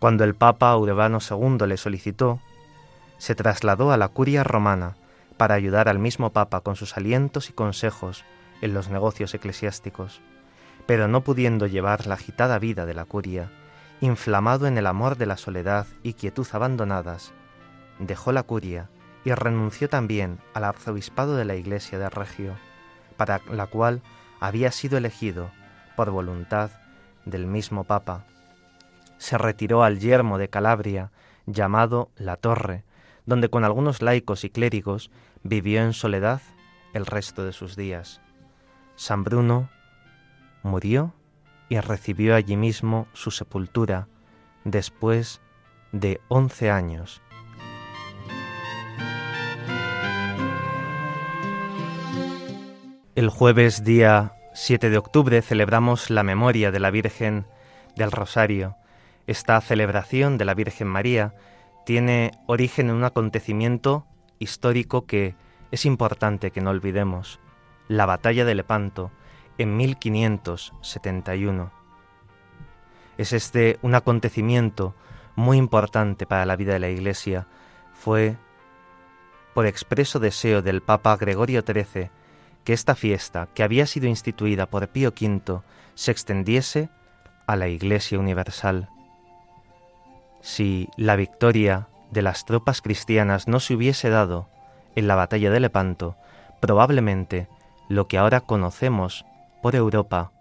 Cuando 0.00 0.24
el 0.24 0.34
Papa 0.34 0.74
Urbano 0.76 1.18
II 1.20 1.66
le 1.66 1.76
solicitó, 1.76 2.40
se 3.18 3.34
trasladó 3.34 3.92
a 3.92 3.96
la 3.96 4.08
curia 4.08 4.44
romana 4.44 4.96
para 5.36 5.54
ayudar 5.54 5.88
al 5.88 5.98
mismo 5.98 6.32
Papa 6.32 6.60
con 6.62 6.76
sus 6.76 6.96
alientos 6.96 7.50
y 7.50 7.52
consejos 7.52 8.24
en 8.60 8.74
los 8.74 8.88
negocios 8.88 9.34
eclesiásticos, 9.34 10.20
pero 10.86 11.06
no 11.06 11.22
pudiendo 11.22 11.66
llevar 11.66 12.06
la 12.06 12.14
agitada 12.14 12.58
vida 12.58 12.86
de 12.86 12.94
la 12.94 13.04
curia, 13.04 13.50
inflamado 14.00 14.66
en 14.66 14.78
el 14.78 14.86
amor 14.86 15.16
de 15.16 15.26
la 15.26 15.36
soledad 15.36 15.86
y 16.02 16.14
quietud 16.14 16.46
abandonadas, 16.52 17.32
dejó 17.98 18.32
la 18.32 18.42
curia 18.42 18.88
y 19.24 19.32
renunció 19.32 19.88
también 19.88 20.38
al 20.54 20.64
arzobispado 20.64 21.36
de 21.36 21.44
la 21.44 21.56
Iglesia 21.56 21.98
de 21.98 22.08
Regio, 22.08 22.54
para 23.16 23.40
la 23.50 23.66
cual 23.66 24.00
había 24.40 24.70
sido 24.72 24.96
elegido 24.96 25.50
por 25.96 26.10
voluntad 26.10 26.70
del 27.24 27.46
mismo 27.46 27.84
Papa. 27.84 28.24
Se 29.18 29.36
retiró 29.36 29.82
al 29.82 29.98
yermo 29.98 30.38
de 30.38 30.48
Calabria, 30.48 31.10
llamado 31.46 32.10
La 32.16 32.36
Torre, 32.36 32.84
donde 33.28 33.50
con 33.50 33.62
algunos 33.62 34.00
laicos 34.00 34.42
y 34.44 34.48
clérigos 34.48 35.10
vivió 35.42 35.82
en 35.82 35.92
soledad 35.92 36.40
el 36.94 37.04
resto 37.04 37.44
de 37.44 37.52
sus 37.52 37.76
días. 37.76 38.22
San 38.96 39.22
Bruno 39.22 39.68
murió 40.62 41.12
y 41.68 41.78
recibió 41.78 42.34
allí 42.34 42.56
mismo 42.56 43.06
su 43.12 43.30
sepultura 43.30 44.08
después 44.64 45.42
de 45.92 46.22
once 46.28 46.70
años. 46.70 47.20
El 53.14 53.28
jueves 53.28 53.84
día 53.84 54.32
7 54.54 54.88
de 54.88 54.96
octubre 54.96 55.42
celebramos 55.42 56.08
la 56.08 56.22
memoria 56.22 56.70
de 56.70 56.80
la 56.80 56.90
Virgen 56.90 57.44
del 57.94 58.10
Rosario. 58.10 58.76
Esta 59.26 59.60
celebración 59.60 60.38
de 60.38 60.46
la 60.46 60.54
Virgen 60.54 60.88
María 60.88 61.34
tiene 61.88 62.32
origen 62.44 62.90
en 62.90 62.96
un 62.96 63.04
acontecimiento 63.04 64.04
histórico 64.38 65.06
que 65.06 65.36
es 65.70 65.86
importante 65.86 66.50
que 66.50 66.60
no 66.60 66.68
olvidemos, 66.68 67.40
la 67.88 68.04
batalla 68.04 68.44
de 68.44 68.54
Lepanto 68.54 69.10
en 69.56 69.74
1571. 69.78 71.72
Es 73.16 73.32
este 73.32 73.78
un 73.80 73.94
acontecimiento 73.94 74.94
muy 75.34 75.56
importante 75.56 76.26
para 76.26 76.44
la 76.44 76.56
vida 76.56 76.74
de 76.74 76.80
la 76.80 76.90
Iglesia. 76.90 77.46
Fue 77.94 78.36
por 79.54 79.64
expreso 79.64 80.18
deseo 80.18 80.60
del 80.60 80.82
Papa 80.82 81.16
Gregorio 81.16 81.64
XIII 81.66 82.10
que 82.64 82.74
esta 82.74 82.96
fiesta, 82.96 83.48
que 83.54 83.62
había 83.62 83.86
sido 83.86 84.08
instituida 84.08 84.66
por 84.66 84.88
Pío 84.88 85.14
V, 85.18 85.62
se 85.94 86.10
extendiese 86.10 86.90
a 87.46 87.56
la 87.56 87.68
Iglesia 87.68 88.18
Universal. 88.18 88.90
Si 90.40 90.88
la 90.96 91.16
victoria 91.16 91.88
de 92.10 92.22
las 92.22 92.44
tropas 92.44 92.80
cristianas 92.80 93.48
no 93.48 93.60
se 93.60 93.74
hubiese 93.74 94.10
dado 94.10 94.48
en 94.96 95.08
la 95.08 95.14
batalla 95.14 95.50
de 95.50 95.60
Lepanto, 95.60 96.16
probablemente 96.60 97.48
lo 97.88 98.08
que 98.08 98.18
ahora 98.18 98.40
conocemos 98.40 99.24
por 99.62 99.74
Europa 99.74 100.32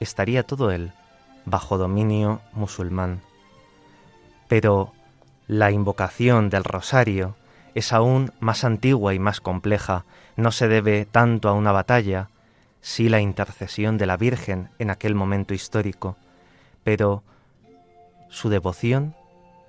estaría 0.00 0.42
todo 0.42 0.70
él 0.70 0.92
bajo 1.44 1.78
dominio 1.78 2.40
musulmán. 2.52 3.20
Pero 4.48 4.92
la 5.46 5.70
invocación 5.70 6.50
del 6.50 6.64
rosario 6.64 7.36
es 7.74 7.92
aún 7.92 8.32
más 8.40 8.64
antigua 8.64 9.14
y 9.14 9.18
más 9.18 9.40
compleja, 9.40 10.04
no 10.36 10.52
se 10.52 10.68
debe 10.68 11.06
tanto 11.06 11.48
a 11.48 11.52
una 11.52 11.72
batalla, 11.72 12.28
sí 12.80 13.08
la 13.08 13.20
intercesión 13.20 13.98
de 13.98 14.06
la 14.06 14.16
Virgen 14.16 14.70
en 14.78 14.90
aquel 14.90 15.14
momento 15.14 15.54
histórico, 15.54 16.16
pero 16.82 17.22
su 18.28 18.48
devoción 18.48 19.14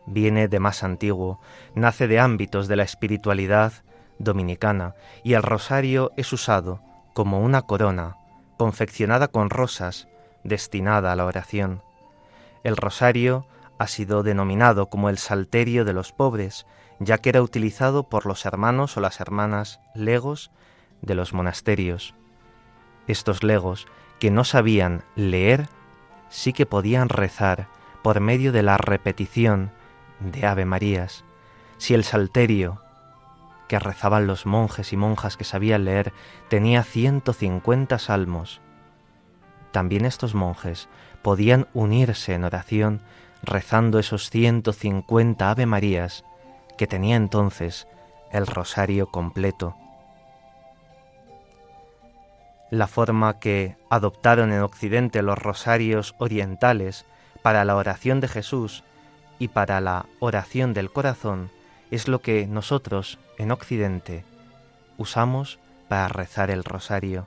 viene 0.06 0.48
de 0.48 0.60
más 0.60 0.84
antiguo, 0.84 1.40
nace 1.76 2.08
de 2.08 2.20
ámbitos 2.20 2.68
de 2.68 2.76
la 2.76 2.84
espiritualidad 2.84 3.74
dominicana, 4.20 4.96
y 5.24 5.34
el 5.34 5.44
rosario 5.44 6.12
es 6.18 6.32
usado 6.34 6.82
como 7.14 7.42
una 7.42 7.64
corona 7.64 8.18
confeccionada 8.58 9.28
con 9.28 9.50
rosas 9.50 10.08
destinada 10.44 11.12
a 11.12 11.16
la 11.16 11.26
oración. 11.26 11.82
El 12.64 12.78
rosario 12.78 13.46
ha 13.80 13.88
sido 13.88 14.24
denominado 14.24 14.88
como 14.88 15.10
el 15.10 15.18
salterio 15.18 15.86
de 15.86 15.94
los 15.94 16.12
pobres, 16.12 16.68
ya 17.00 17.18
que 17.18 17.30
era 17.30 17.42
utilizado 17.42 18.04
por 18.04 18.28
los 18.28 18.46
hermanos 18.46 18.96
o 18.98 19.02
las 19.02 19.20
hermanas 19.20 19.80
legos 19.96 20.52
de 21.02 21.16
los 21.16 21.34
monasterios. 21.34 22.14
Estos 23.08 23.42
legos, 23.44 23.88
que 24.20 24.30
no 24.30 24.44
sabían 24.44 25.04
leer, 25.16 25.68
sí 26.30 26.54
que 26.54 26.68
podían 26.68 27.10
rezar 27.10 27.68
por 28.04 28.20
medio 28.20 28.52
de 28.52 28.62
la 28.62 28.78
repetición 28.78 29.72
de 30.22 30.46
Ave 30.46 30.66
Marías. 30.66 31.24
Si 31.78 31.94
el 31.94 32.04
salterio 32.04 32.82
que 33.68 33.80
rezaban 33.80 34.28
los 34.28 34.46
monjes 34.46 34.94
y 34.94 34.98
monjas 34.98 35.38
que 35.38 35.44
sabían 35.44 35.86
leer 35.86 36.14
tenía 36.50 36.84
150 36.84 37.98
salmos, 38.00 38.62
también 39.72 40.06
estos 40.06 40.36
monjes 40.36 40.90
podían 41.22 41.68
unirse 41.74 42.34
en 42.34 42.44
oración 42.44 43.02
rezando 43.44 44.00
esos 44.00 44.30
150 44.30 45.50
Ave 45.50 45.66
Marías 45.66 46.24
que 46.78 46.88
tenía 46.88 47.16
entonces 47.16 47.88
el 48.32 48.48
rosario 48.48 49.08
completo. 49.08 49.76
La 52.70 52.88
forma 52.88 53.40
que 53.40 53.76
adoptaron 53.90 54.54
en 54.54 54.62
Occidente 54.62 55.22
los 55.22 55.38
rosarios 55.38 56.16
orientales 56.20 57.06
para 57.42 57.66
la 57.66 57.76
oración 57.76 58.22
de 58.22 58.28
Jesús 58.28 58.84
y 59.42 59.48
para 59.48 59.82
la 59.82 60.06
oración 60.20 60.76
del 60.76 60.92
corazón 60.92 61.50
es 61.90 62.08
lo 62.08 62.22
que 62.22 62.46
nosotros 62.46 63.18
en 63.40 63.50
Occidente 63.50 64.24
usamos 65.00 65.58
para 65.90 66.08
rezar 66.10 66.52
el 66.52 66.64
rosario. 66.64 67.26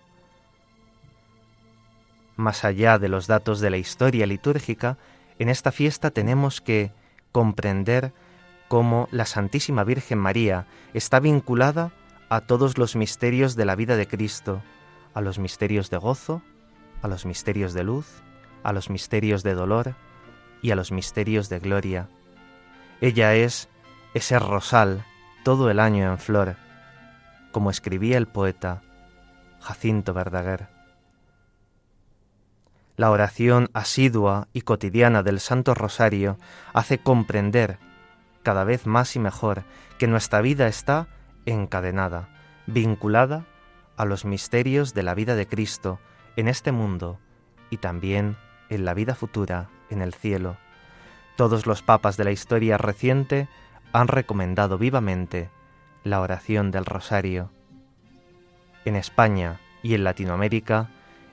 Más 2.36 2.64
allá 2.64 3.00
de 3.00 3.08
los 3.08 3.26
datos 3.26 3.58
de 3.58 3.70
la 3.70 3.78
historia 3.78 4.26
litúrgica, 4.26 4.96
en 5.40 5.48
esta 5.48 5.72
fiesta 5.72 6.12
tenemos 6.12 6.60
que 6.60 6.92
comprender 7.32 8.12
cómo 8.68 9.08
la 9.10 9.26
Santísima 9.26 9.82
Virgen 9.82 10.18
María 10.18 10.68
está 10.92 11.18
vinculada 11.18 11.90
a 12.28 12.42
todos 12.42 12.78
los 12.78 12.94
misterios 12.94 13.56
de 13.56 13.64
la 13.64 13.74
vida 13.74 13.96
de 13.96 14.06
Cristo, 14.06 14.62
a 15.14 15.20
los 15.20 15.40
misterios 15.40 15.90
de 15.90 15.96
gozo, 15.96 16.42
a 17.02 17.08
los 17.08 17.26
misterios 17.26 17.74
de 17.74 17.82
luz, 17.82 18.22
a 18.62 18.72
los 18.72 18.88
misterios 18.88 19.42
de 19.42 19.54
dolor 19.54 19.96
y 20.64 20.70
a 20.70 20.76
los 20.76 20.92
misterios 20.92 21.50
de 21.50 21.58
gloria. 21.58 22.08
Ella 23.02 23.34
es 23.34 23.68
ese 24.14 24.38
rosal 24.38 25.04
todo 25.44 25.70
el 25.70 25.78
año 25.78 26.10
en 26.10 26.18
flor, 26.18 26.56
como 27.52 27.68
escribía 27.68 28.16
el 28.16 28.26
poeta 28.26 28.80
Jacinto 29.60 30.14
Verdaguer. 30.14 30.68
La 32.96 33.10
oración 33.10 33.68
asidua 33.74 34.48
y 34.54 34.62
cotidiana 34.62 35.22
del 35.22 35.38
Santo 35.38 35.74
Rosario 35.74 36.38
hace 36.72 36.96
comprender 36.96 37.76
cada 38.42 38.64
vez 38.64 38.86
más 38.86 39.16
y 39.16 39.18
mejor 39.18 39.64
que 39.98 40.06
nuestra 40.06 40.40
vida 40.40 40.66
está 40.66 41.08
encadenada, 41.44 42.30
vinculada 42.66 43.44
a 43.98 44.06
los 44.06 44.24
misterios 44.24 44.94
de 44.94 45.02
la 45.02 45.14
vida 45.14 45.36
de 45.36 45.46
Cristo 45.46 46.00
en 46.36 46.48
este 46.48 46.72
mundo 46.72 47.18
y 47.68 47.76
también 47.76 48.38
en 48.70 48.86
la 48.86 48.94
vida 48.94 49.14
futura 49.14 49.68
en 49.94 50.02
el 50.02 50.12
cielo. 50.12 50.58
Todos 51.36 51.66
los 51.66 51.82
papas 51.82 52.18
de 52.18 52.24
la 52.24 52.30
historia 52.30 52.76
reciente 52.76 53.48
han 53.92 54.08
recomendado 54.08 54.76
vivamente 54.76 55.48
la 56.02 56.20
oración 56.20 56.70
del 56.70 56.84
rosario. 56.84 57.50
En 58.84 58.96
España 58.96 59.60
y 59.82 59.94
en 59.94 60.04
Latinoamérica 60.04 60.90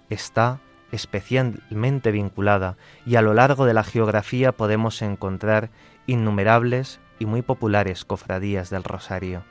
está 0.10 0.60
especialmente 0.92 2.12
vinculada 2.12 2.78
y 3.06 3.16
a 3.16 3.22
lo 3.22 3.34
largo 3.34 3.66
de 3.66 3.74
la 3.74 3.84
geografía 3.84 4.52
podemos 4.52 5.02
encontrar 5.02 5.70
innumerables 6.08 7.00
y 7.20 7.26
muy 7.26 7.42
populares 7.42 8.06
cofradías 8.06 8.70
del 8.70 8.84
Rosario. 8.84 9.44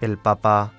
El 0.00 0.18
Papa 0.18 0.72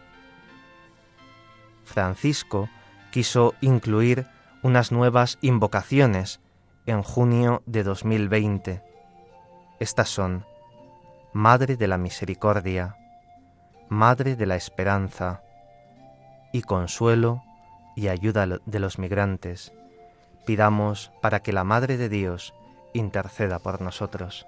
Francisco 1.86 2.70
quiso 3.12 3.56
incluir 3.62 4.28
unas 4.62 4.92
nuevas 4.92 5.38
invocaciones 5.42 6.40
en 6.86 7.02
junio 7.02 7.64
de 7.66 7.84
2020. 7.84 8.82
Estas 9.80 10.10
son 10.10 10.46
Madre 11.32 11.78
de 11.78 11.88
la 11.88 11.98
Misericordia, 11.98 12.98
Madre 13.90 14.36
de 14.36 14.46
la 14.46 14.56
Esperanza 14.56 15.42
y 16.52 16.62
Consuelo 16.62 17.44
y 17.96 18.10
ayuda 18.10 18.48
de 18.66 18.80
los 18.80 19.00
migrantes. 19.00 19.74
Pidamos 20.46 21.12
para 21.22 21.42
que 21.42 21.54
la 21.54 21.64
Madre 21.64 21.98
de 21.98 22.10
Dios 22.10 22.54
interceda 22.94 23.60
por 23.60 23.82
nosotros. 23.82 24.46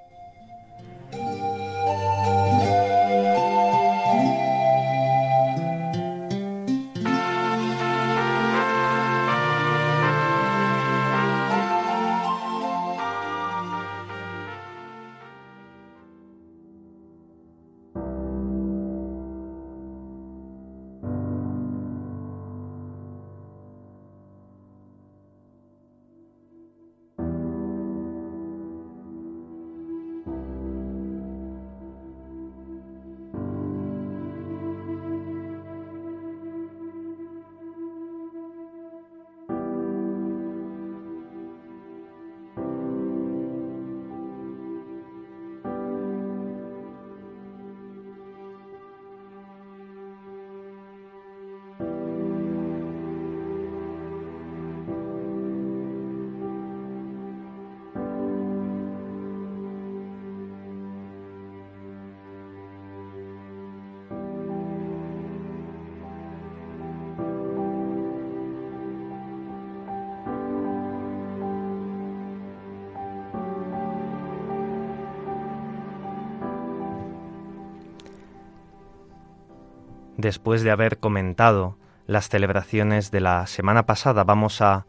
Después 80.25 80.63
de 80.63 80.71
haber 80.71 80.97
comentado 80.97 81.77
las 82.07 82.29
celebraciones 82.29 83.11
de 83.11 83.21
la 83.21 83.45
semana 83.45 83.85
pasada, 83.85 84.23
vamos 84.23 84.59
a 84.59 84.87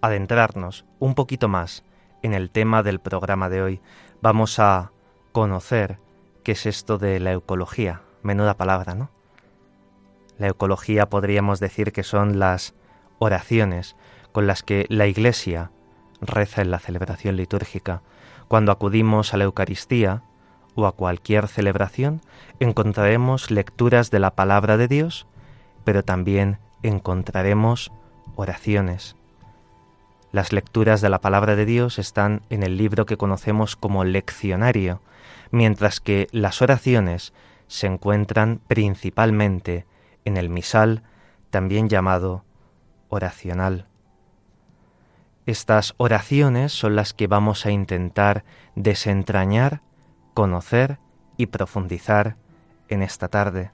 adentrarnos 0.00 0.86
un 0.98 1.14
poquito 1.14 1.48
más 1.48 1.84
en 2.22 2.32
el 2.32 2.50
tema 2.50 2.82
del 2.82 2.98
programa 2.98 3.50
de 3.50 3.60
hoy. 3.60 3.80
Vamos 4.22 4.58
a 4.58 4.92
conocer 5.32 5.98
qué 6.44 6.52
es 6.52 6.64
esto 6.64 6.96
de 6.96 7.20
la 7.20 7.34
ecología. 7.34 8.00
Menuda 8.22 8.56
palabra, 8.56 8.94
¿no? 8.94 9.10
La 10.38 10.48
ecología 10.48 11.10
podríamos 11.10 11.60
decir 11.60 11.92
que 11.92 12.02
son 12.02 12.38
las 12.38 12.74
oraciones 13.18 13.96
con 14.32 14.46
las 14.46 14.62
que 14.62 14.86
la 14.88 15.06
Iglesia 15.06 15.72
reza 16.22 16.62
en 16.62 16.70
la 16.70 16.78
celebración 16.78 17.36
litúrgica. 17.36 18.00
Cuando 18.48 18.72
acudimos 18.72 19.34
a 19.34 19.36
la 19.36 19.44
Eucaristía 19.44 20.22
o 20.74 20.86
a 20.86 20.92
cualquier 20.92 21.48
celebración, 21.48 22.20
encontraremos 22.58 23.50
lecturas 23.50 24.10
de 24.10 24.20
la 24.20 24.34
palabra 24.34 24.76
de 24.76 24.88
Dios, 24.88 25.26
pero 25.84 26.02
también 26.04 26.58
encontraremos 26.82 27.92
oraciones. 28.36 29.16
Las 30.32 30.52
lecturas 30.52 31.00
de 31.00 31.08
la 31.08 31.20
palabra 31.20 31.56
de 31.56 31.66
Dios 31.66 31.98
están 31.98 32.42
en 32.50 32.62
el 32.62 32.76
libro 32.76 33.04
que 33.04 33.16
conocemos 33.16 33.74
como 33.74 34.04
leccionario, 34.04 35.00
mientras 35.50 36.00
que 36.00 36.28
las 36.30 36.62
oraciones 36.62 37.32
se 37.66 37.86
encuentran 37.86 38.60
principalmente 38.68 39.86
en 40.24 40.36
el 40.36 40.48
misal, 40.48 41.02
también 41.50 41.88
llamado 41.88 42.44
oracional. 43.08 43.86
Estas 45.46 45.94
oraciones 45.96 46.72
son 46.72 46.94
las 46.94 47.12
que 47.12 47.26
vamos 47.26 47.66
a 47.66 47.72
intentar 47.72 48.44
desentrañar, 48.76 49.82
conocer 50.34 50.98
y 51.36 51.46
profundizar 51.46 52.36
en 52.88 53.02
esta 53.02 53.28
tarde. 53.28 53.72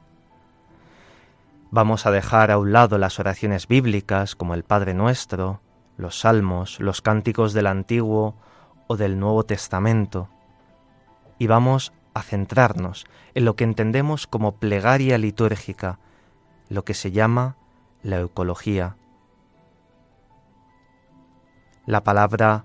Vamos 1.70 2.06
a 2.06 2.10
dejar 2.10 2.50
a 2.50 2.58
un 2.58 2.72
lado 2.72 2.98
las 2.98 3.18
oraciones 3.18 3.66
bíblicas 3.66 4.36
como 4.36 4.54
el 4.54 4.62
Padre 4.62 4.94
Nuestro, 4.94 5.60
los 5.96 6.20
Salmos, 6.20 6.80
los 6.80 7.02
cánticos 7.02 7.52
del 7.52 7.66
Antiguo 7.66 8.36
o 8.86 8.96
del 8.96 9.18
Nuevo 9.18 9.44
Testamento, 9.44 10.28
y 11.38 11.48
vamos 11.48 11.92
a 12.14 12.22
centrarnos 12.22 13.06
en 13.34 13.44
lo 13.44 13.56
que 13.56 13.64
entendemos 13.64 14.26
como 14.26 14.56
plegaria 14.56 15.18
litúrgica, 15.18 15.98
lo 16.68 16.84
que 16.84 16.94
se 16.94 17.10
llama 17.10 17.56
la 18.02 18.18
eucología. 18.18 18.96
La 21.84 22.04
palabra 22.04 22.64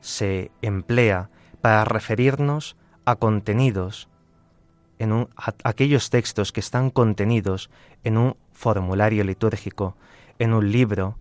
se 0.00 0.50
emplea 0.62 1.30
para 1.60 1.84
referirnos 1.84 2.76
a 3.04 3.16
contenidos, 3.16 4.08
en 4.98 5.28
aquellos 5.64 6.10
textos 6.10 6.52
que 6.52 6.60
están 6.60 6.90
contenidos 6.90 7.70
en 8.04 8.16
un 8.16 8.36
formulario 8.52 9.24
litúrgico, 9.24 9.96
en 10.38 10.52
un 10.52 10.70
libro 10.70 11.16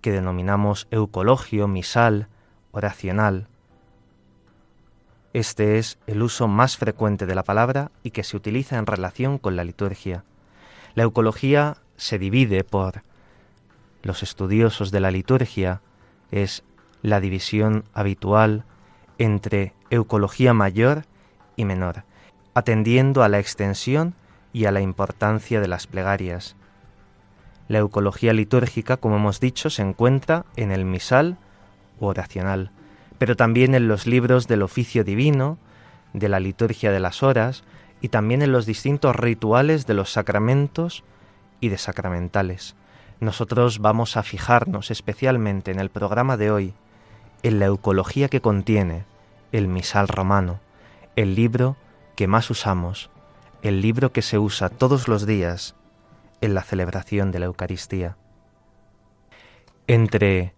que 0.00 0.10
denominamos 0.10 0.88
eucologio, 0.90 1.68
misal, 1.68 2.28
oracional. 2.72 3.46
Este 5.32 5.78
es 5.78 5.98
el 6.08 6.22
uso 6.22 6.48
más 6.48 6.76
frecuente 6.76 7.26
de 7.26 7.36
la 7.36 7.44
palabra 7.44 7.92
y 8.02 8.10
que 8.10 8.24
se 8.24 8.36
utiliza 8.36 8.78
en 8.78 8.86
relación 8.86 9.38
con 9.38 9.54
la 9.54 9.62
liturgia. 9.62 10.24
La 10.94 11.04
eucología 11.04 11.76
se 11.96 12.18
divide 12.18 12.64
por 12.64 13.02
los 14.02 14.24
estudiosos 14.24 14.90
de 14.90 15.00
la 15.00 15.12
liturgia, 15.12 15.82
es 16.32 16.64
la 17.02 17.20
división 17.20 17.84
habitual 17.94 18.64
entre 19.18 19.74
eucología 19.90 20.52
mayor 20.52 21.04
y 21.56 21.64
menor, 21.64 22.04
atendiendo 22.54 23.22
a 23.22 23.28
la 23.28 23.38
extensión 23.38 24.14
y 24.52 24.64
a 24.64 24.72
la 24.72 24.80
importancia 24.80 25.60
de 25.60 25.68
las 25.68 25.86
plegarias. 25.86 26.56
La 27.68 27.78
eucología 27.78 28.32
litúrgica, 28.32 28.96
como 28.96 29.16
hemos 29.16 29.40
dicho, 29.40 29.70
se 29.70 29.82
encuentra 29.82 30.44
en 30.56 30.72
el 30.72 30.84
misal 30.84 31.38
u 32.00 32.06
oracional, 32.06 32.70
pero 33.18 33.36
también 33.36 33.74
en 33.74 33.86
los 33.86 34.06
libros 34.06 34.48
del 34.48 34.62
oficio 34.62 35.04
divino, 35.04 35.58
de 36.12 36.28
la 36.28 36.40
liturgia 36.40 36.90
de 36.90 37.00
las 37.00 37.22
horas 37.22 37.62
y 38.00 38.08
también 38.08 38.42
en 38.42 38.52
los 38.52 38.66
distintos 38.66 39.14
rituales 39.14 39.86
de 39.86 39.94
los 39.94 40.12
sacramentos 40.12 41.04
y 41.60 41.68
de 41.68 41.78
sacramentales. 41.78 42.74
Nosotros 43.20 43.80
vamos 43.80 44.16
a 44.16 44.22
fijarnos 44.22 44.90
especialmente 44.90 45.70
en 45.70 45.78
el 45.78 45.90
programa 45.90 46.36
de 46.36 46.50
hoy 46.50 46.74
en 47.42 47.58
la 47.58 47.66
eucología 47.66 48.28
que 48.28 48.40
contiene 48.40 49.04
el 49.52 49.68
misal 49.68 50.08
romano, 50.08 50.60
el 51.16 51.34
libro 51.34 51.76
que 52.16 52.26
más 52.26 52.50
usamos, 52.50 53.10
el 53.62 53.80
libro 53.80 54.12
que 54.12 54.22
se 54.22 54.38
usa 54.38 54.68
todos 54.68 55.08
los 55.08 55.26
días 55.26 55.74
en 56.40 56.54
la 56.54 56.62
celebración 56.62 57.30
de 57.30 57.38
la 57.38 57.46
Eucaristía. 57.46 58.16
Entre 59.86 60.54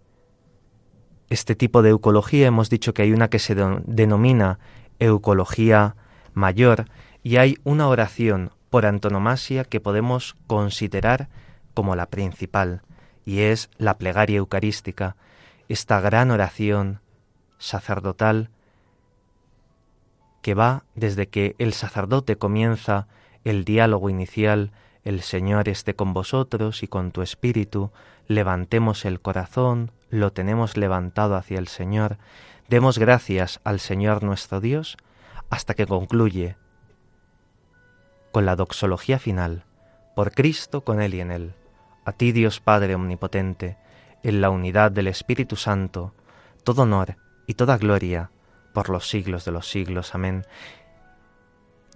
este 1.31 1.55
tipo 1.55 1.83
de 1.83 1.91
eucología 1.91 2.47
hemos 2.47 2.69
dicho 2.69 2.93
que 2.93 3.03
hay 3.03 3.13
una 3.13 3.29
que 3.29 3.39
se 3.39 3.55
denomina 3.55 4.59
eucología 4.99 5.97
mayor 6.35 6.87
y 7.23 7.37
hay 7.37 7.59
una 7.65 7.89
oración 7.89 8.51
por 8.71 8.87
antonomasia 8.87 9.65
que 9.65 9.81
podemos 9.81 10.37
considerar 10.47 11.29
como 11.75 11.97
la 11.97 12.07
principal, 12.07 12.83
y 13.25 13.41
es 13.41 13.71
la 13.79 13.99
plegaria 13.99 14.39
eucarística, 14.39 15.17
esta 15.69 16.01
gran 16.01 16.31
oración 16.31 17.01
sacerdotal 17.59 18.51
que 20.43 20.55
va 20.55 20.85
desde 20.95 21.29
que 21.29 21.55
el 21.59 21.73
sacerdote 21.73 22.37
comienza 22.37 23.07
el 23.45 23.65
diálogo 23.65 24.11
inicial 24.11 24.73
el 25.05 25.21
Señor 25.23 25.69
esté 25.69 25.95
con 25.97 26.15
vosotros 26.15 26.83
y 26.83 26.89
con 26.89 27.11
tu 27.11 27.23
espíritu, 27.23 27.91
levantemos 28.29 29.05
el 29.05 29.21
corazón, 29.21 29.91
lo 30.11 30.33
tenemos 30.33 30.77
levantado 30.77 31.35
hacia 31.35 31.59
el 31.59 31.67
Señor, 31.67 32.19
demos 32.69 32.99
gracias 32.99 33.61
al 33.65 33.81
Señor 33.81 34.23
nuestro 34.23 34.61
Dios, 34.61 34.97
hasta 35.51 35.75
que 35.75 35.87
concluye 35.87 36.57
con 38.31 38.47
la 38.47 38.55
doxología 38.55 39.19
final, 39.19 39.65
por 40.15 40.33
Cristo, 40.33 40.83
con 40.83 41.03
Él 41.03 41.15
y 41.15 41.21
en 41.21 41.33
Él. 41.33 41.55
A 42.05 42.13
ti 42.13 42.33
Dios 42.33 42.61
Padre 42.61 42.95
Omnipotente, 42.95 43.77
en 44.23 44.41
la 44.41 44.51
unidad 44.51 44.93
del 44.93 45.09
Espíritu 45.09 45.57
Santo, 45.57 46.15
todo 46.63 46.83
honor 46.83 47.17
y 47.47 47.55
toda 47.55 47.77
gloria 47.77 48.31
por 48.73 48.89
los 48.89 49.09
siglos 49.09 49.45
de 49.45 49.53
los 49.53 49.69
siglos. 49.69 50.15
Amén. 50.15 50.47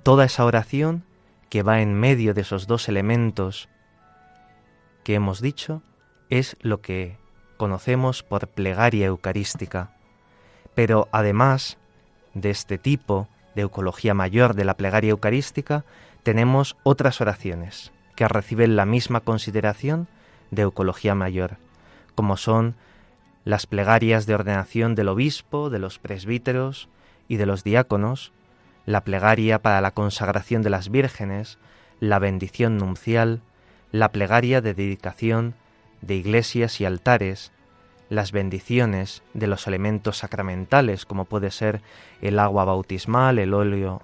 Toda 0.03 0.25
esa 0.25 0.45
oración 0.45 1.05
que 1.49 1.63
va 1.63 1.81
en 1.81 1.95
medio 1.95 2.35
de 2.35 2.43
esos 2.43 2.67
dos 2.67 2.89
elementos 2.89 3.69
que 5.05 5.15
hemos 5.15 5.41
dicho 5.41 5.83
es 6.31 6.57
lo 6.61 6.81
que 6.81 7.19
conocemos 7.57 8.23
por 8.23 8.49
plegaria 8.49 9.07
eucarística. 9.07 9.91
Pero 10.75 11.09
además 11.13 11.79
de 12.35 12.51
este 12.51 12.79
tipo 12.79 13.29
de 13.55 13.63
eucología 13.63 14.15
mayor 14.15 14.55
de 14.55 14.65
la 14.65 14.77
plegaria 14.77 15.11
eucarística, 15.11 15.85
tenemos 16.23 16.77
otras 16.83 17.21
oraciones 17.21 17.93
que 18.15 18.29
reciben 18.29 18.77
la 18.77 18.85
misma 18.85 19.21
consideración 19.21 20.09
de 20.51 20.63
eucología 20.63 21.15
mayor, 21.15 21.59
como 22.15 22.37
son 22.37 22.77
las 23.47 23.69
plegarias 23.69 24.27
de 24.27 24.35
ordenación 24.35 24.97
del 24.97 25.09
obispo, 25.09 25.71
de 25.71 25.79
los 25.79 26.01
presbíteros 26.01 26.89
y 27.29 27.37
de 27.37 27.47
los 27.47 27.63
diáconos, 27.63 28.33
la 28.87 29.05
plegaria 29.05 29.63
para 29.63 29.81
la 29.81 29.93
consagración 29.93 30.63
de 30.63 30.71
las 30.71 30.91
vírgenes, 30.91 31.57
la 32.01 32.19
bendición 32.19 32.77
nupcial, 32.77 33.43
la 33.93 34.11
plegaria 34.11 34.61
de 34.61 34.75
dedicación 34.75 35.55
de 36.01 36.17
iglesias 36.17 36.81
y 36.81 36.87
altares, 36.87 37.53
las 38.09 38.33
bendiciones 38.33 39.23
de 39.33 39.47
los 39.47 39.69
elementos 39.69 40.19
sacramentales, 40.19 41.07
como 41.07 41.25
puede 41.25 41.53
ser 41.53 41.83
el 42.23 42.41
agua 42.41 42.65
bautismal, 42.65 43.39
el 43.39 43.55
óleo 43.55 44.03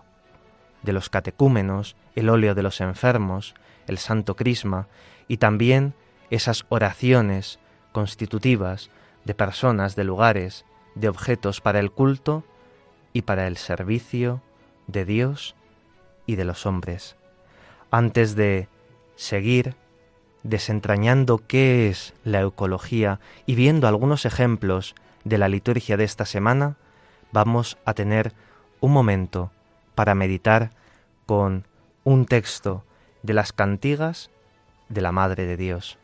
de 0.84 0.92
los 0.92 1.10
catecúmenos, 1.10 1.96
el 2.14 2.28
óleo 2.28 2.54
de 2.54 2.62
los 2.62 2.80
enfermos, 2.80 3.56
el 3.88 3.98
santo 3.98 4.36
crisma, 4.36 4.86
y 5.26 5.38
también 5.38 5.94
esas 6.30 6.64
oraciones 6.68 7.58
constitutivas 7.90 8.88
de 9.24 9.34
personas, 9.34 9.96
de 9.96 10.04
lugares, 10.04 10.64
de 10.94 11.08
objetos 11.08 11.60
para 11.60 11.80
el 11.80 11.90
culto 11.90 12.44
y 13.12 13.22
para 13.22 13.46
el 13.46 13.56
servicio 13.56 14.42
de 14.86 15.04
Dios 15.04 15.54
y 16.26 16.36
de 16.36 16.44
los 16.44 16.66
hombres. 16.66 17.16
Antes 17.90 18.34
de 18.34 18.68
seguir 19.16 19.76
desentrañando 20.42 21.38
qué 21.46 21.88
es 21.88 22.14
la 22.24 22.40
ecología 22.40 23.20
y 23.46 23.54
viendo 23.54 23.86
algunos 23.86 24.24
ejemplos 24.24 24.94
de 25.24 25.38
la 25.38 25.48
liturgia 25.48 25.96
de 25.96 26.04
esta 26.04 26.26
semana, 26.26 26.76
vamos 27.30 27.78
a 27.84 27.94
tener 27.94 28.32
un 28.80 28.92
momento 28.92 29.52
para 29.94 30.14
meditar 30.14 30.70
con 31.26 31.66
un 32.04 32.26
texto 32.26 32.84
de 33.22 33.34
las 33.34 33.52
cantigas 33.52 34.30
de 34.88 35.00
la 35.00 35.12
Madre 35.12 35.46
de 35.46 35.56
Dios. 35.56 35.98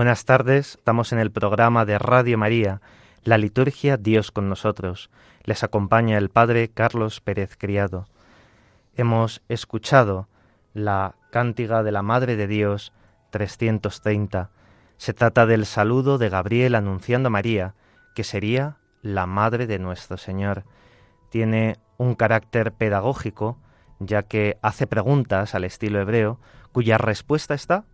Buenas 0.00 0.24
tardes, 0.24 0.76
estamos 0.76 1.12
en 1.12 1.18
el 1.18 1.30
programa 1.30 1.84
de 1.84 1.98
Radio 1.98 2.38
María, 2.38 2.80
la 3.22 3.36
liturgia 3.36 3.98
Dios 3.98 4.30
con 4.30 4.48
nosotros. 4.48 5.10
Les 5.44 5.62
acompaña 5.62 6.16
el 6.16 6.30
Padre 6.30 6.70
Carlos 6.70 7.20
Pérez 7.20 7.54
Criado. 7.58 8.06
Hemos 8.96 9.42
escuchado 9.50 10.26
la 10.72 11.16
cántiga 11.30 11.82
de 11.82 11.92
la 11.92 12.00
Madre 12.00 12.36
de 12.36 12.46
Dios 12.46 12.94
330. 13.28 14.48
Se 14.96 15.12
trata 15.12 15.44
del 15.44 15.66
saludo 15.66 16.16
de 16.16 16.30
Gabriel 16.30 16.76
anunciando 16.76 17.26
a 17.26 17.30
María, 17.30 17.74
que 18.14 18.24
sería 18.24 18.78
la 19.02 19.26
Madre 19.26 19.66
de 19.66 19.78
nuestro 19.78 20.16
Señor. 20.16 20.64
Tiene 21.28 21.76
un 21.98 22.14
carácter 22.14 22.72
pedagógico, 22.72 23.58
ya 23.98 24.22
que 24.22 24.56
hace 24.62 24.86
preguntas 24.86 25.54
al 25.54 25.64
estilo 25.64 26.00
hebreo, 26.00 26.40
cuya 26.72 26.96
respuesta 26.96 27.52
está 27.52 27.84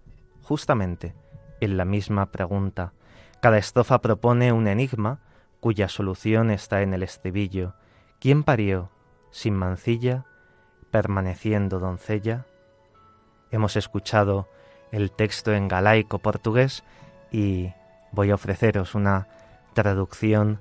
justamente 0.45 1.26
en 1.61 1.77
la 1.77 1.85
misma 1.85 2.27
pregunta. 2.27 2.93
Cada 3.41 3.59
estrofa 3.59 4.01
propone 4.01 4.53
un 4.53 4.69
enigma 4.69 5.21
cuya 5.61 5.89
solución 5.89 6.51
está 6.51 6.83
en 6.83 6.95
el 6.95 7.03
estribillo. 7.03 7.75
¿Quién 8.21 8.43
parió 8.43 8.91
sin 9.31 9.55
mancilla, 9.55 10.25
permaneciendo 10.91 11.79
doncella? 11.79 12.47
Hemos 13.51 13.77
escuchado 13.77 14.49
el 14.93 15.11
texto 15.11 15.53
en 15.53 15.69
galaico 15.69 16.19
portugués 16.19 16.85
y 17.31 17.73
voy 18.13 18.31
a 18.31 18.35
ofreceros 18.35 18.95
una 18.95 19.29
traducción 19.75 20.61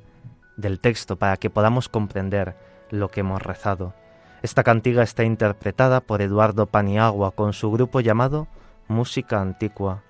del 0.58 0.80
texto 0.80 1.18
para 1.18 1.38
que 1.38 1.50
podamos 1.50 1.90
comprender 1.90 2.56
lo 2.90 3.10
que 3.10 3.22
hemos 3.22 3.42
rezado. 3.42 3.94
Esta 4.42 4.64
cantiga 4.64 5.04
está 5.04 5.24
interpretada 5.24 6.02
por 6.02 6.22
Eduardo 6.22 6.68
Paniagua 6.68 7.32
con 7.32 7.54
su 7.54 7.72
grupo 7.72 8.00
llamado 8.00 8.48
Música 8.88 9.42
Antigua 9.42 10.05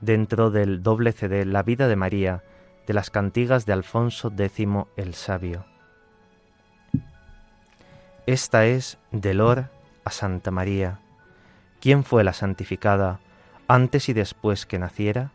dentro 0.00 0.50
del 0.50 0.82
doble 0.82 1.12
CD 1.12 1.44
La 1.44 1.62
vida 1.62 1.88
de 1.88 1.96
María 1.96 2.42
de 2.86 2.94
las 2.94 3.10
cantigas 3.10 3.66
de 3.66 3.72
Alfonso 3.72 4.32
X 4.36 4.68
el 4.96 5.14
Sabio. 5.14 5.64
Esta 8.26 8.66
es 8.66 8.98
Delor 9.10 9.70
a 10.04 10.10
Santa 10.10 10.50
María. 10.50 11.00
¿Quién 11.80 12.04
fue 12.04 12.24
la 12.24 12.32
santificada 12.32 13.20
antes 13.68 14.08
y 14.08 14.12
después 14.12 14.66
que 14.66 14.78
naciera? 14.78 15.32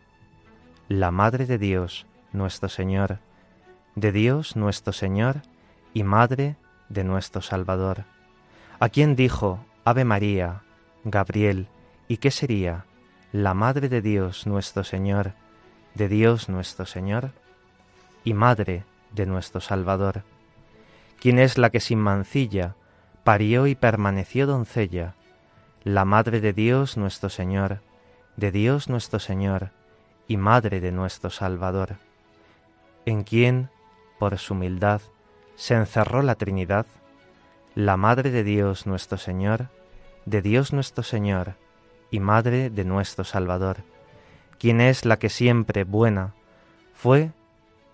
La 0.88 1.10
Madre 1.10 1.46
de 1.46 1.58
Dios, 1.58 2.06
nuestro 2.32 2.68
Señor, 2.68 3.18
de 3.94 4.12
Dios 4.12 4.56
nuestro 4.56 4.92
Señor 4.92 5.42
y 5.94 6.02
Madre 6.02 6.56
de 6.88 7.04
nuestro 7.04 7.42
Salvador. 7.42 8.04
¿A 8.78 8.88
quién 8.88 9.14
dijo 9.14 9.64
Ave 9.84 10.04
María, 10.04 10.62
Gabriel, 11.04 11.68
y 12.08 12.16
qué 12.16 12.30
sería? 12.30 12.86
La 13.32 13.54
Madre 13.54 13.88
de 13.88 14.02
Dios 14.02 14.48
nuestro 14.48 14.82
Señor, 14.82 15.34
de 15.94 16.08
Dios 16.08 16.48
nuestro 16.48 16.84
Señor, 16.84 17.30
y 18.24 18.34
Madre 18.34 18.82
de 19.12 19.24
nuestro 19.24 19.60
Salvador, 19.60 20.24
quien 21.20 21.38
es 21.38 21.56
la 21.56 21.70
que 21.70 21.78
sin 21.78 22.00
mancilla 22.00 22.74
parió 23.22 23.68
y 23.68 23.76
permaneció 23.76 24.48
doncella, 24.48 25.14
la 25.84 26.04
Madre 26.04 26.40
de 26.40 26.52
Dios 26.52 26.96
nuestro 26.96 27.30
Señor, 27.30 27.82
de 28.36 28.50
Dios 28.50 28.88
nuestro 28.88 29.20
Señor, 29.20 29.70
y 30.26 30.36
Madre 30.36 30.80
de 30.80 30.90
nuestro 30.90 31.30
Salvador, 31.30 31.98
en 33.06 33.22
quien, 33.22 33.70
por 34.18 34.38
su 34.38 34.54
humildad, 34.54 35.02
se 35.54 35.74
encerró 35.74 36.22
la 36.22 36.34
Trinidad, 36.34 36.86
la 37.76 37.96
Madre 37.96 38.32
de 38.32 38.42
Dios 38.42 38.88
nuestro 38.88 39.18
Señor, 39.18 39.68
de 40.26 40.42
Dios 40.42 40.72
nuestro 40.72 41.04
Señor, 41.04 41.54
y 42.10 42.20
Madre 42.20 42.70
de 42.70 42.84
nuestro 42.84 43.24
Salvador, 43.24 43.78
quien 44.58 44.80
es 44.80 45.04
la 45.04 45.18
que 45.18 45.28
siempre 45.28 45.84
buena 45.84 46.34
fue 46.92 47.30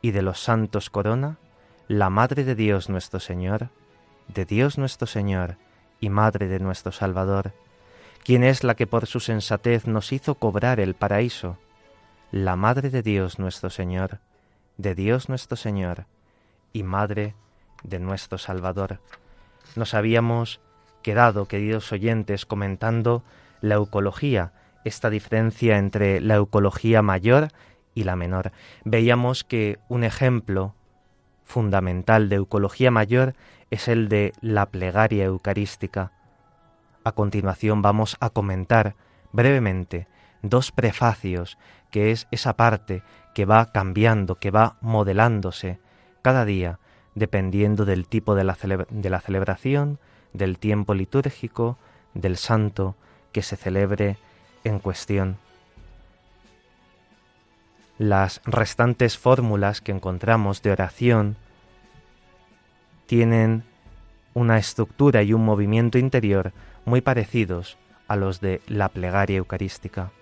y 0.03 0.11
de 0.11 0.23
los 0.23 0.41
santos 0.41 0.91
corona, 0.91 1.39
la 1.89 2.11
Madre 2.11 2.45
de 2.45 2.55
Dios 2.55 2.89
nuestro 2.89 3.21
Señor, 3.21 3.71
de 4.29 4.45
Dios 4.45 4.79
nuestro 4.79 5.07
Señor 5.07 5.57
y 6.01 6.11
Madre 6.11 6.49
de 6.49 6.59
nuestro 6.59 6.93
Salvador, 6.93 7.53
quien 8.25 8.43
es 8.43 8.65
la 8.65 8.75
que 8.75 8.87
por 8.87 9.07
su 9.07 9.21
sensatez 9.21 9.87
nos 9.87 10.13
hizo 10.13 10.35
cobrar 10.35 10.81
el 10.81 10.95
paraíso, 10.95 11.59
la 12.33 12.57
Madre 12.57 12.91
de 12.91 13.03
Dios 13.03 13.39
nuestro 13.39 13.71
Señor, 13.71 14.19
de 14.77 14.95
Dios 14.95 15.29
nuestro 15.29 15.57
Señor 15.57 16.07
y 16.73 16.83
Madre 16.83 17.35
de 17.85 17.99
nuestro 18.01 18.39
Salvador. 18.39 19.01
Nos 19.77 19.95
habíamos 19.95 20.61
quedado, 21.03 21.47
queridos 21.47 21.93
oyentes, 21.93 22.47
comentando 22.47 23.23
la 23.61 23.77
eucología, 23.77 24.53
esta 24.85 25.11
diferencia 25.11 25.79
entre 25.79 26.21
la 26.21 26.37
eucología 26.37 27.03
mayor 27.03 27.49
y 27.95 28.05
la 28.05 28.17
menor. 28.17 28.53
Veíamos 28.85 29.43
que 29.43 29.79
un 29.89 30.05
ejemplo 30.05 30.75
fundamental 31.45 32.29
de 32.29 32.37
eucología 32.37 32.91
mayor 32.91 33.35
es 33.71 33.89
el 33.89 34.09
de 34.09 34.33
la 34.41 34.67
plegaria 34.67 35.25
eucarística. 35.25 36.13
A 37.05 37.13
continuación 37.13 37.83
vamos 37.83 38.17
a 38.21 38.31
comentar 38.31 38.95
brevemente 39.33 40.09
dos 40.43 40.73
prefacios, 40.73 41.59
que 41.91 42.11
es 42.11 42.27
esa 42.31 42.57
parte 42.57 43.03
que 43.35 43.45
va 43.45 43.73
cambiando, 43.73 44.37
que 44.37 44.51
va 44.51 44.77
modelándose 44.81 45.79
cada 46.23 46.45
día, 46.45 46.79
dependiendo 47.15 47.85
del 47.85 48.07
tipo 48.09 48.35
de 48.35 48.45
la, 48.45 48.57
de 48.91 49.11
la 49.11 49.21
celebración, 49.21 49.99
del 50.33 50.59
tiempo 50.59 50.95
litúrgico, 50.95 51.79
del 52.15 52.37
santo, 52.37 52.97
que 53.37 53.43
se 53.43 53.59
celebre 53.59 54.17
en 54.65 54.79
cuestión. 54.79 55.37
Las 57.99 58.41
restantes 58.47 59.19
fórmulas 59.19 59.83
que 59.83 59.93
encontramos 59.93 60.63
de 60.63 60.71
oración 60.71 61.37
tienen 63.05 63.63
una 64.33 64.57
estructura 64.57 65.23
y 65.23 65.35
un 65.35 65.45
movimiento 65.45 65.99
interior 65.99 66.55
muy 66.87 67.03
parecidos 67.03 67.77
a 68.09 68.17
los 68.17 68.41
de 68.41 68.63
la 68.69 68.89
plegaria 68.89 69.37
eucarística. 69.37 70.13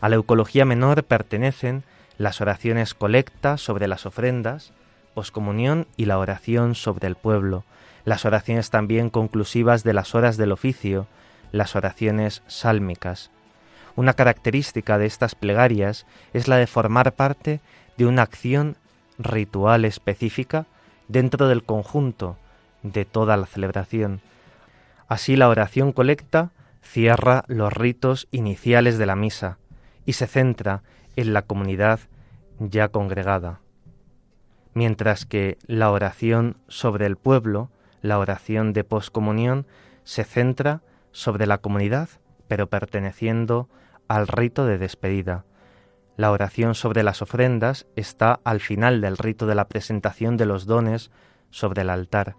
A 0.00 0.08
la 0.08 0.14
eucología 0.14 0.64
menor 0.64 1.02
pertenecen 1.02 1.82
las 2.18 2.40
oraciones 2.40 2.94
colecta 2.94 3.56
sobre 3.56 3.88
las 3.88 4.06
ofrendas, 4.06 4.72
poscomunión 5.12 5.88
y 5.96 6.04
la 6.04 6.20
oración 6.20 6.76
sobre 6.76 7.08
el 7.08 7.16
pueblo, 7.16 7.64
las 8.04 8.24
oraciones 8.24 8.70
también 8.70 9.10
conclusivas 9.10 9.82
de 9.82 9.92
las 9.92 10.14
horas 10.14 10.36
del 10.36 10.52
oficio, 10.52 11.08
las 11.52 11.76
oraciones 11.76 12.42
sálmicas. 12.46 13.30
Una 13.94 14.14
característica 14.14 14.98
de 14.98 15.06
estas 15.06 15.34
plegarias 15.34 16.06
es 16.32 16.48
la 16.48 16.56
de 16.56 16.66
formar 16.66 17.12
parte 17.12 17.60
de 17.96 18.06
una 18.06 18.22
acción 18.22 18.76
ritual 19.18 19.84
específica 19.84 20.66
dentro 21.08 21.48
del 21.48 21.64
conjunto 21.64 22.36
de 22.82 23.04
toda 23.04 23.36
la 23.36 23.46
celebración. 23.46 24.20
Así 25.08 25.36
la 25.36 25.48
oración 25.48 25.92
colecta 25.92 26.50
cierra 26.82 27.44
los 27.48 27.72
ritos 27.72 28.28
iniciales 28.30 28.98
de 28.98 29.06
la 29.06 29.16
misa 29.16 29.58
y 30.04 30.14
se 30.14 30.26
centra 30.26 30.82
en 31.16 31.32
la 31.32 31.42
comunidad 31.42 32.00
ya 32.58 32.88
congregada, 32.88 33.60
mientras 34.74 35.26
que 35.26 35.58
la 35.66 35.90
oración 35.90 36.56
sobre 36.68 37.06
el 37.06 37.16
pueblo, 37.16 37.70
la 38.02 38.18
oración 38.18 38.72
de 38.72 38.84
poscomunión, 38.84 39.66
se 40.04 40.24
centra 40.24 40.80
sobre 41.16 41.46
la 41.46 41.58
comunidad, 41.58 42.10
pero 42.46 42.68
perteneciendo 42.68 43.70
al 44.06 44.28
rito 44.28 44.66
de 44.66 44.76
despedida. 44.76 45.46
La 46.18 46.30
oración 46.30 46.74
sobre 46.74 47.02
las 47.02 47.22
ofrendas 47.22 47.86
está 47.96 48.38
al 48.44 48.60
final 48.60 49.00
del 49.00 49.16
rito 49.16 49.46
de 49.46 49.54
la 49.54 49.66
presentación 49.66 50.36
de 50.36 50.44
los 50.44 50.66
dones 50.66 51.10
sobre 51.48 51.80
el 51.82 51.88
altar. 51.88 52.36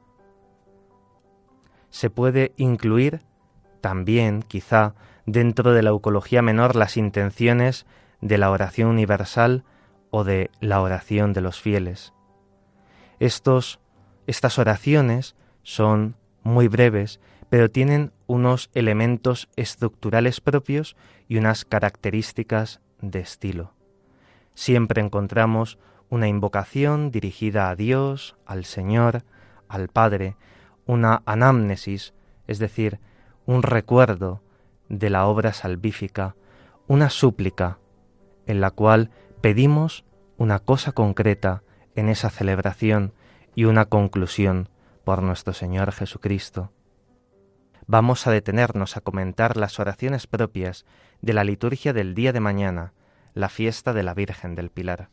Se 1.89 2.11
puede 2.11 2.53
incluir 2.55 3.21
también, 3.81 4.43
quizá, 4.43 4.93
dentro 5.25 5.73
de 5.73 5.81
la 5.81 5.89
eucología 5.89 6.43
menor 6.43 6.75
las 6.75 6.97
intenciones 6.97 7.87
de 8.21 8.37
la 8.37 8.51
oración 8.51 8.89
universal 8.89 9.63
o 10.11 10.23
de 10.23 10.51
la 10.59 10.81
oración 10.81 11.33
de 11.33 11.41
los 11.41 11.59
fieles. 11.59 12.13
Estos, 13.19 13.79
estas 14.27 14.59
oraciones 14.59 15.35
son 15.63 16.15
muy 16.43 16.67
breves, 16.67 17.19
pero 17.49 17.69
tienen 17.69 18.11
unos 18.25 18.69
elementos 18.73 19.49
estructurales 19.55 20.41
propios 20.41 20.95
y 21.27 21.37
unas 21.37 21.65
características 21.65 22.81
de 23.01 23.19
estilo. 23.19 23.73
Siempre 24.53 25.01
encontramos 25.01 25.77
una 26.09 26.27
invocación 26.27 27.11
dirigida 27.11 27.69
a 27.69 27.75
Dios, 27.75 28.35
al 28.45 28.65
Señor, 28.65 29.23
al 29.67 29.87
Padre, 29.87 30.35
una 30.85 31.21
anamnesis, 31.25 32.13
es 32.47 32.59
decir, 32.59 32.99
un 33.45 33.63
recuerdo 33.63 34.41
de 34.89 35.09
la 35.09 35.25
obra 35.27 35.53
salvífica, 35.53 36.35
una 36.87 37.09
súplica 37.09 37.79
en 38.45 38.61
la 38.61 38.71
cual 38.71 39.11
pedimos 39.41 40.05
una 40.37 40.59
cosa 40.59 40.91
concreta 40.93 41.63
en 41.95 42.09
esa 42.09 42.29
celebración 42.29 43.13
y 43.55 43.65
una 43.65 43.85
conclusión 43.85 44.69
por 45.03 45.21
nuestro 45.21 45.53
Señor 45.53 45.91
Jesucristo. 45.91 46.71
Vamos 47.89 48.27
a 48.27 48.31
detenernos 48.31 48.97
a 48.97 49.01
comentar 49.01 49.55
las 49.55 49.79
oraciones 49.79 50.27
propias 50.27 50.85
de 51.21 51.31
la 51.31 51.45
liturgia 51.45 51.93
del 51.93 52.15
día 52.15 52.33
de 52.33 52.41
mañana, 52.41 52.91
la 53.33 53.47
fiesta 53.47 53.93
de 53.93 54.03
la 54.03 54.13
Virgen 54.13 54.55
del 54.55 54.69
Pilar. 54.69 55.09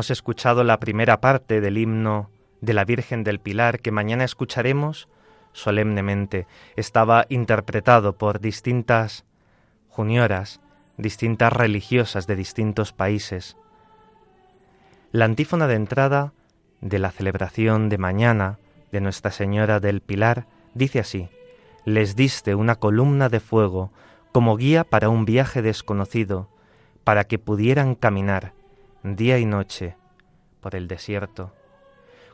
Hemos 0.00 0.10
escuchado 0.10 0.64
la 0.64 0.80
primera 0.80 1.20
parte 1.20 1.60
del 1.60 1.76
himno 1.76 2.30
de 2.62 2.72
la 2.72 2.86
Virgen 2.86 3.22
del 3.22 3.38
Pilar 3.38 3.80
que 3.80 3.90
mañana 3.90 4.24
escucharemos 4.24 5.10
solemnemente. 5.52 6.46
Estaba 6.74 7.26
interpretado 7.28 8.16
por 8.16 8.40
distintas 8.40 9.26
junioras, 9.90 10.62
distintas 10.96 11.52
religiosas 11.52 12.26
de 12.26 12.34
distintos 12.34 12.94
países. 12.94 13.58
La 15.12 15.26
antífona 15.26 15.66
de 15.66 15.74
entrada 15.74 16.32
de 16.80 16.98
la 16.98 17.10
celebración 17.10 17.90
de 17.90 17.98
mañana 17.98 18.58
de 18.92 19.02
Nuestra 19.02 19.30
Señora 19.30 19.80
del 19.80 20.00
Pilar 20.00 20.46
dice 20.72 21.00
así, 21.00 21.28
les 21.84 22.16
diste 22.16 22.54
una 22.54 22.76
columna 22.76 23.28
de 23.28 23.40
fuego 23.40 23.92
como 24.32 24.56
guía 24.56 24.84
para 24.84 25.10
un 25.10 25.26
viaje 25.26 25.60
desconocido, 25.60 26.48
para 27.04 27.24
que 27.24 27.38
pudieran 27.38 27.94
caminar 27.94 28.54
día 29.02 29.38
y 29.38 29.46
noche 29.46 29.96
por 30.60 30.74
el 30.74 30.88
desierto. 30.88 31.52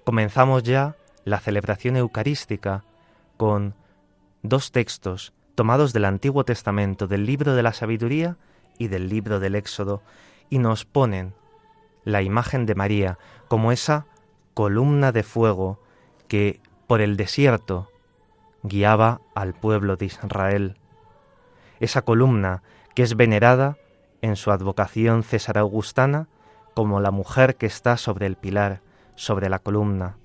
Comenzamos 0.05 0.63
ya 0.63 0.97
la 1.25 1.39
celebración 1.39 1.97
eucarística 1.97 2.85
con 3.37 3.75
dos 4.43 4.73
textos 4.73 5.33
tomados 5.55 5.93
del 5.93 6.05
Antiguo 6.05 6.45
Testamento, 6.45 7.07
del 7.07 7.27
libro 7.27 7.55
de 7.55 7.63
la 7.63 7.73
sabiduría 7.73 8.37
y 8.79 8.89
del 8.89 9.09
libro 9.09 9.41
del 9.41 9.55
Éxodo, 9.55 10.03
y 10.51 10.59
nos 10.59 10.85
ponen 10.85 11.35
la 12.05 12.23
imagen 12.23 12.67
de 12.67 12.75
María 12.75 13.19
como 13.49 13.73
esa 13.73 14.07
columna 14.55 15.13
de 15.13 15.23
fuego 15.23 15.81
que 16.29 16.61
por 16.87 17.01
el 17.01 17.17
desierto 17.17 17.91
guiaba 18.63 19.21
al 19.35 19.55
pueblo 19.55 19.97
de 19.97 20.07
Israel. 20.07 20.77
Esa 21.81 22.03
columna 22.03 22.63
que 22.95 23.03
es 23.03 23.17
venerada 23.17 23.77
en 24.23 24.37
su 24.37 24.51
advocación 24.51 25.23
césar 25.23 25.59
augustana 25.59 26.29
como 26.77 27.01
la 27.01 27.11
mujer 27.11 27.57
que 27.57 27.65
está 27.65 27.97
sobre 27.97 28.27
el 28.27 28.37
pilar, 28.37 28.83
sobre 29.15 29.49
la 29.49 29.61
columna. 29.61 30.19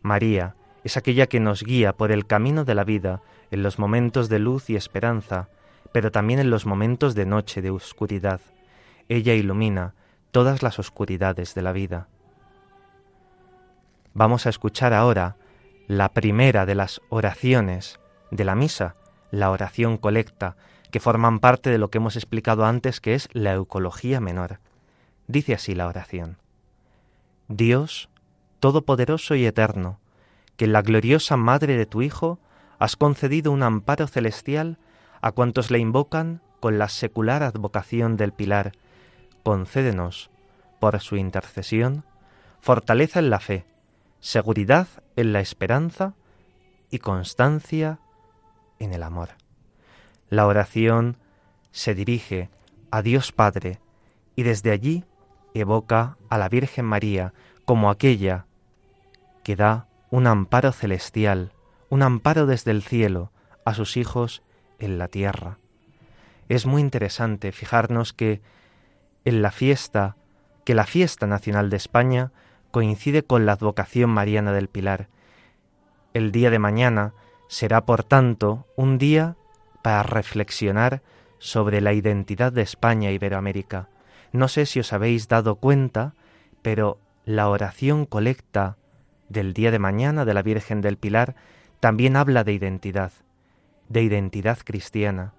María 0.00 0.56
es 0.84 0.96
aquella 0.96 1.26
que 1.26 1.38
nos 1.38 1.62
guía 1.62 1.92
por 1.92 2.10
el 2.10 2.26
camino 2.26 2.64
de 2.64 2.74
la 2.74 2.84
vida 2.84 3.20
en 3.50 3.62
los 3.62 3.78
momentos 3.78 4.30
de 4.30 4.38
luz 4.38 4.70
y 4.70 4.76
esperanza, 4.76 5.50
pero 5.92 6.10
también 6.10 6.40
en 6.40 6.48
los 6.48 6.64
momentos 6.64 7.14
de 7.14 7.26
noche, 7.26 7.60
de 7.60 7.68
oscuridad. 7.68 8.40
Ella 9.10 9.34
ilumina 9.34 9.92
todas 10.30 10.62
las 10.62 10.78
oscuridades 10.78 11.54
de 11.54 11.60
la 11.60 11.72
vida. 11.72 12.08
Vamos 14.14 14.46
a 14.46 14.48
escuchar 14.48 14.94
ahora 14.94 15.36
la 15.88 16.08
primera 16.08 16.64
de 16.64 16.74
las 16.74 17.02
oraciones 17.10 18.00
de 18.30 18.46
la 18.46 18.54
misa, 18.54 18.96
la 19.30 19.50
oración 19.50 19.98
colecta, 19.98 20.56
que 20.90 21.00
forman 21.00 21.38
parte 21.38 21.68
de 21.68 21.76
lo 21.76 21.90
que 21.90 21.98
hemos 21.98 22.16
explicado 22.16 22.64
antes, 22.64 23.02
que 23.02 23.12
es 23.12 23.28
la 23.34 23.52
eucología 23.52 24.20
menor. 24.20 24.58
Dice 25.30 25.54
así 25.54 25.76
la 25.76 25.86
oración. 25.86 26.38
Dios, 27.46 28.08
Todopoderoso 28.58 29.36
y 29.36 29.46
Eterno, 29.46 30.00
que 30.56 30.64
en 30.64 30.72
la 30.72 30.82
gloriosa 30.82 31.36
Madre 31.36 31.76
de 31.76 31.86
tu 31.86 32.02
Hijo 32.02 32.40
has 32.80 32.96
concedido 32.96 33.52
un 33.52 33.62
amparo 33.62 34.08
celestial 34.08 34.78
a 35.20 35.30
cuantos 35.30 35.70
le 35.70 35.78
invocan 35.78 36.42
con 36.58 36.78
la 36.78 36.88
secular 36.88 37.44
advocación 37.44 38.16
del 38.16 38.32
Pilar, 38.32 38.72
concédenos, 39.44 40.30
por 40.80 40.98
su 40.98 41.14
intercesión, 41.14 42.04
fortaleza 42.60 43.20
en 43.20 43.30
la 43.30 43.38
fe, 43.38 43.66
seguridad 44.18 44.88
en 45.14 45.32
la 45.32 45.38
esperanza 45.38 46.14
y 46.90 46.98
constancia 46.98 48.00
en 48.80 48.92
el 48.92 49.04
amor. 49.04 49.28
La 50.28 50.48
oración 50.48 51.18
se 51.70 51.94
dirige 51.94 52.50
a 52.90 53.00
Dios 53.02 53.30
Padre 53.30 53.78
y 54.34 54.42
desde 54.42 54.72
allí 54.72 55.04
evoca 55.54 56.16
a 56.28 56.38
la 56.38 56.48
Virgen 56.48 56.84
María 56.84 57.32
como 57.64 57.90
aquella 57.90 58.46
que 59.42 59.56
da 59.56 59.86
un 60.10 60.26
amparo 60.26 60.72
celestial, 60.72 61.52
un 61.88 62.02
amparo 62.02 62.46
desde 62.46 62.70
el 62.70 62.82
cielo 62.82 63.32
a 63.64 63.74
sus 63.74 63.96
hijos 63.96 64.42
en 64.78 64.98
la 64.98 65.08
tierra. 65.08 65.58
Es 66.48 66.66
muy 66.66 66.82
interesante 66.82 67.52
fijarnos 67.52 68.12
que 68.12 68.40
en 69.24 69.42
la 69.42 69.50
fiesta, 69.50 70.16
que 70.64 70.74
la 70.74 70.84
fiesta 70.84 71.26
nacional 71.26 71.70
de 71.70 71.76
España 71.76 72.32
coincide 72.70 73.22
con 73.22 73.46
la 73.46 73.52
advocación 73.52 74.10
mariana 74.10 74.52
del 74.52 74.68
Pilar. 74.68 75.08
El 76.14 76.32
día 76.32 76.50
de 76.50 76.58
mañana 76.58 77.12
será, 77.48 77.84
por 77.84 78.04
tanto, 78.04 78.66
un 78.76 78.98
día 78.98 79.36
para 79.82 80.02
reflexionar 80.02 81.02
sobre 81.38 81.80
la 81.80 81.92
identidad 81.92 82.52
de 82.52 82.62
España 82.62 83.10
e 83.10 83.14
Iberoamérica. 83.14 83.88
No 84.32 84.48
sé 84.48 84.66
si 84.66 84.80
os 84.80 84.92
habéis 84.92 85.28
dado 85.28 85.56
cuenta, 85.56 86.14
pero 86.62 86.98
la 87.24 87.48
oración 87.48 88.06
colecta 88.06 88.76
del 89.28 89.52
día 89.52 89.70
de 89.70 89.78
mañana 89.78 90.24
de 90.24 90.34
la 90.34 90.42
Virgen 90.42 90.80
del 90.80 90.96
Pilar 90.96 91.34
también 91.80 92.16
habla 92.16 92.44
de 92.44 92.52
identidad, 92.52 93.12
de 93.88 94.02
identidad 94.02 94.58
cristiana. 94.64 95.32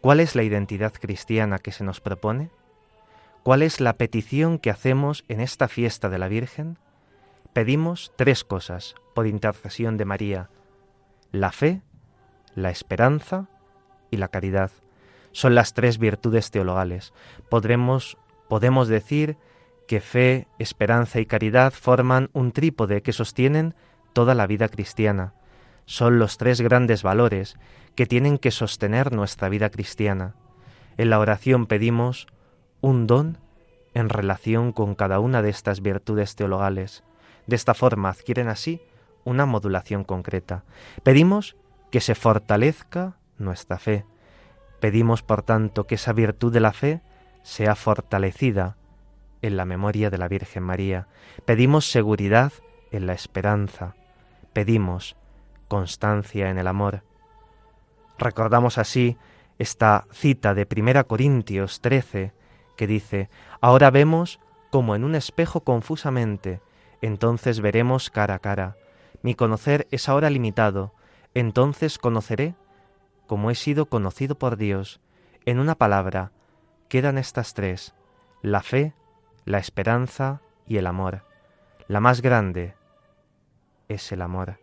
¿Cuál 0.00 0.20
es 0.20 0.34
la 0.34 0.42
identidad 0.42 0.92
cristiana 0.92 1.58
que 1.58 1.72
se 1.72 1.84
nos 1.84 2.00
propone? 2.00 2.50
¿Cuál 3.42 3.62
es 3.62 3.80
la 3.80 3.94
petición 3.94 4.58
que 4.58 4.70
hacemos 4.70 5.24
en 5.28 5.40
esta 5.40 5.68
fiesta 5.68 6.08
de 6.08 6.18
la 6.18 6.28
Virgen? 6.28 6.78
Pedimos 7.52 8.12
tres 8.16 8.42
cosas 8.42 8.94
por 9.14 9.26
intercesión 9.26 9.96
de 9.96 10.04
María, 10.04 10.50
la 11.30 11.52
fe, 11.52 11.82
la 12.54 12.70
esperanza 12.70 13.48
y 14.10 14.16
la 14.16 14.28
caridad. 14.28 14.70
Son 15.32 15.54
las 15.54 15.74
tres 15.74 15.98
virtudes 15.98 16.50
teologales. 16.50 17.12
Podremos, 17.48 18.16
podemos 18.48 18.88
decir 18.88 19.36
que 19.86 20.00
fe, 20.00 20.48
esperanza 20.58 21.20
y 21.20 21.26
caridad 21.26 21.72
forman 21.72 22.30
un 22.32 22.52
trípode 22.52 23.02
que 23.02 23.12
sostienen 23.12 23.74
toda 24.12 24.34
la 24.34 24.46
vida 24.46 24.68
cristiana. 24.68 25.34
Son 25.86 26.18
los 26.18 26.38
tres 26.38 26.60
grandes 26.60 27.02
valores 27.02 27.56
que 27.94 28.06
tienen 28.06 28.38
que 28.38 28.50
sostener 28.50 29.12
nuestra 29.12 29.48
vida 29.48 29.70
cristiana. 29.70 30.34
En 30.96 31.10
la 31.10 31.18
oración 31.18 31.66
pedimos 31.66 32.26
un 32.80 33.06
don 33.06 33.38
en 33.92 34.08
relación 34.08 34.72
con 34.72 34.94
cada 34.94 35.20
una 35.20 35.42
de 35.42 35.50
estas 35.50 35.80
virtudes 35.80 36.34
teologales. 36.36 37.04
De 37.46 37.56
esta 37.56 37.74
forma 37.74 38.08
adquieren 38.08 38.48
así 38.48 38.80
una 39.24 39.46
modulación 39.46 40.04
concreta. 40.04 40.64
Pedimos 41.02 41.56
que 41.90 42.00
se 42.00 42.14
fortalezca 42.14 43.16
nuestra 43.38 43.78
fe. 43.78 44.04
Pedimos, 44.80 45.22
por 45.22 45.42
tanto, 45.42 45.86
que 45.86 45.94
esa 45.94 46.12
virtud 46.12 46.52
de 46.52 46.60
la 46.60 46.72
fe 46.72 47.02
sea 47.44 47.76
fortalecida 47.76 48.76
en 49.42 49.56
la 49.56 49.66
memoria 49.66 50.10
de 50.10 50.18
la 50.18 50.26
Virgen 50.26 50.62
María. 50.62 51.06
Pedimos 51.44 51.90
seguridad 51.90 52.52
en 52.90 53.06
la 53.06 53.12
esperanza. 53.12 53.94
Pedimos 54.52 55.16
constancia 55.68 56.50
en 56.50 56.58
el 56.58 56.66
amor. 56.66 57.04
Recordamos 58.18 58.78
así 58.78 59.18
esta 59.58 60.06
cita 60.10 60.54
de 60.54 60.66
1 60.74 61.06
Corintios 61.06 61.80
13 61.80 62.32
que 62.76 62.86
dice, 62.86 63.28
Ahora 63.60 63.90
vemos 63.90 64.40
como 64.70 64.96
en 64.96 65.04
un 65.04 65.14
espejo 65.14 65.60
confusamente, 65.60 66.60
entonces 67.02 67.60
veremos 67.60 68.10
cara 68.10 68.36
a 68.36 68.38
cara. 68.38 68.76
Mi 69.22 69.34
conocer 69.34 69.86
es 69.90 70.08
ahora 70.08 70.30
limitado, 70.30 70.94
entonces 71.34 71.98
conoceré 71.98 72.54
como 73.26 73.50
he 73.50 73.54
sido 73.54 73.86
conocido 73.86 74.36
por 74.36 74.56
Dios. 74.56 75.00
En 75.44 75.58
una 75.58 75.74
palabra, 75.74 76.32
quedan 76.88 77.18
estas 77.18 77.54
tres, 77.54 77.94
la 78.42 78.62
fe, 78.62 78.94
la 79.44 79.58
esperanza 79.58 80.40
y 80.66 80.76
el 80.76 80.86
amor. 80.86 81.24
La 81.88 82.00
más 82.00 82.22
grande 82.22 82.74
es 83.88 84.12
el 84.12 84.22
amor. 84.22 84.58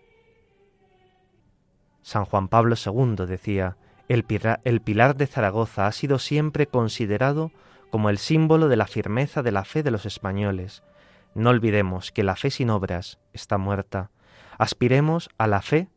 San 2.01 2.25
Juan 2.25 2.47
Pablo 2.47 2.75
II 2.83 3.25
decía, 3.27 3.77
el, 4.07 4.23
pilar 4.23 5.15
de 5.15 5.27
Zaragoza 5.27 5.87
ha 5.87 5.91
sido 5.91 6.19
siempre 6.19 6.67
considerado 6.67 7.51
como 7.91 8.09
el 8.09 8.17
símbolo 8.17 8.67
de 8.67 8.75
la 8.75 8.87
firmeza 8.87 9.43
de 9.43 9.51
la 9.51 9.63
fe 9.63 9.83
de 9.83 9.91
los 9.91 10.05
españoles. 10.05 10.83
No 11.35 11.49
olvidemos 11.49 12.11
que 12.11 12.23
la 12.23 12.35
fe 12.35 12.49
sin 12.51 12.69
obras 12.69 13.19
está 13.33 13.57
muerta. 13.57 14.09
Aspiremos 14.57 15.29
a 15.37 15.47
la 15.47 15.61
fe 15.61 15.87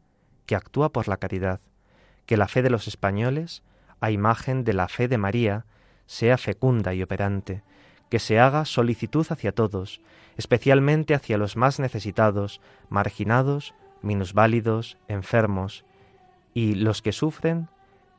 que 0.47 0.55
actúa 0.55 0.93
por 0.93 1.09
la 1.09 1.17
caridad, 1.17 1.61
que 2.27 2.37
la 2.37 2.49
fe 2.49 2.63
de 2.63 2.71
los 2.71 2.87
españoles, 2.87 3.63
a 4.01 4.11
imagen 4.11 4.65
de 4.65 4.75
la 4.75 4.89
fe 4.89 5.09
de 5.09 5.19
María, 5.19 5.67
sea 6.07 6.39
fecunda 6.39 6.95
y 6.95 7.03
operante, 7.03 7.63
que 8.11 8.19
se 8.19 8.39
haga 8.39 8.65
solicitud 8.65 9.27
hacia 9.29 9.53
todos, 9.53 10.01
especialmente 10.37 11.15
hacia 11.15 11.39
los 11.39 11.57
más 11.57 11.81
necesitados, 11.81 12.61
marginados, 12.89 13.75
minusválidos, 14.03 14.99
enfermos, 15.09 15.85
y 16.53 16.75
los 16.75 17.03
que 17.03 17.13
sufren 17.13 17.69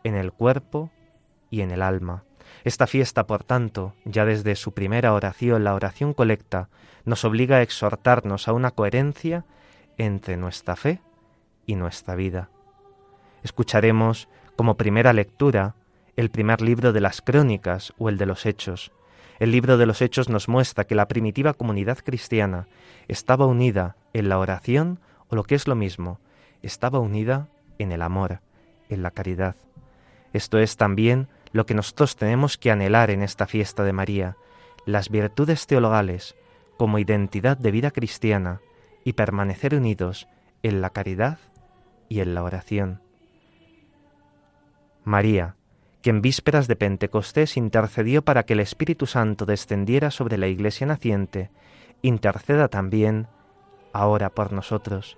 en 0.03 0.15
el 0.15 0.33
cuerpo 0.33 0.91
y 1.49 1.61
en 1.61 1.71
el 1.71 1.81
alma. 1.81 2.23
Esta 2.63 2.87
fiesta, 2.87 3.27
por 3.27 3.43
tanto, 3.43 3.93
ya 4.05 4.25
desde 4.25 4.55
su 4.55 4.73
primera 4.73 5.13
oración, 5.13 5.63
la 5.63 5.73
oración 5.73 6.13
colecta, 6.13 6.69
nos 7.05 7.23
obliga 7.23 7.57
a 7.57 7.61
exhortarnos 7.61 8.47
a 8.47 8.53
una 8.53 8.71
coherencia 8.71 9.45
entre 9.97 10.37
nuestra 10.37 10.75
fe 10.75 11.01
y 11.65 11.75
nuestra 11.75 12.15
vida. 12.15 12.49
Escucharemos 13.43 14.27
como 14.55 14.75
primera 14.75 15.13
lectura 15.13 15.75
el 16.15 16.29
primer 16.29 16.61
libro 16.61 16.93
de 16.93 17.01
las 17.01 17.21
crónicas 17.21 17.93
o 17.97 18.09
el 18.09 18.17
de 18.17 18.25
los 18.25 18.45
hechos, 18.45 18.91
el 19.39 19.51
libro 19.51 19.77
de 19.77 19.85
los 19.85 20.01
Hechos 20.01 20.29
nos 20.29 20.47
muestra 20.47 20.85
que 20.85 20.95
la 20.95 21.07
primitiva 21.07 21.53
comunidad 21.53 21.97
cristiana 21.99 22.67
estaba 23.07 23.45
unida 23.45 23.97
en 24.13 24.29
la 24.29 24.39
oración 24.39 24.99
o 25.27 25.35
lo 25.35 25.43
que 25.43 25.55
es 25.55 25.67
lo 25.67 25.75
mismo, 25.75 26.19
estaba 26.61 26.99
unida 26.99 27.49
en 27.77 27.91
el 27.91 28.01
amor, 28.01 28.39
en 28.89 29.03
la 29.03 29.11
caridad. 29.11 29.55
Esto 30.31 30.57
es 30.57 30.77
también 30.77 31.27
lo 31.51 31.65
que 31.65 31.73
nosotros 31.73 32.15
tenemos 32.15 32.57
que 32.57 32.71
anhelar 32.71 33.09
en 33.09 33.21
esta 33.21 33.45
fiesta 33.45 33.83
de 33.83 33.93
María, 33.93 34.37
las 34.85 35.09
virtudes 35.09 35.67
teologales 35.67 36.35
como 36.77 36.99
identidad 36.99 37.57
de 37.57 37.71
vida 37.71 37.91
cristiana 37.91 38.61
y 39.03 39.13
permanecer 39.13 39.75
unidos 39.75 40.27
en 40.63 40.81
la 40.81 40.91
caridad 40.91 41.39
y 42.07 42.21
en 42.21 42.35
la 42.35 42.43
oración. 42.43 43.01
María, 45.03 45.55
que 46.05 46.11
en 46.11 46.21
vísperas 46.21 46.67
de 46.67 46.75
Pentecostés 46.75 47.57
intercedió 47.57 48.23
para 48.23 48.43
que 48.43 48.53
el 48.53 48.59
Espíritu 48.59 49.07
Santo 49.07 49.47
descendiera 49.47 50.11
sobre 50.11 50.37
la 50.37 50.45
Iglesia 50.45 50.85
naciente, 50.85 51.49
interceda 52.03 52.67
también 52.67 53.25
ahora 53.91 54.29
por 54.29 54.53
nosotros. 54.53 55.17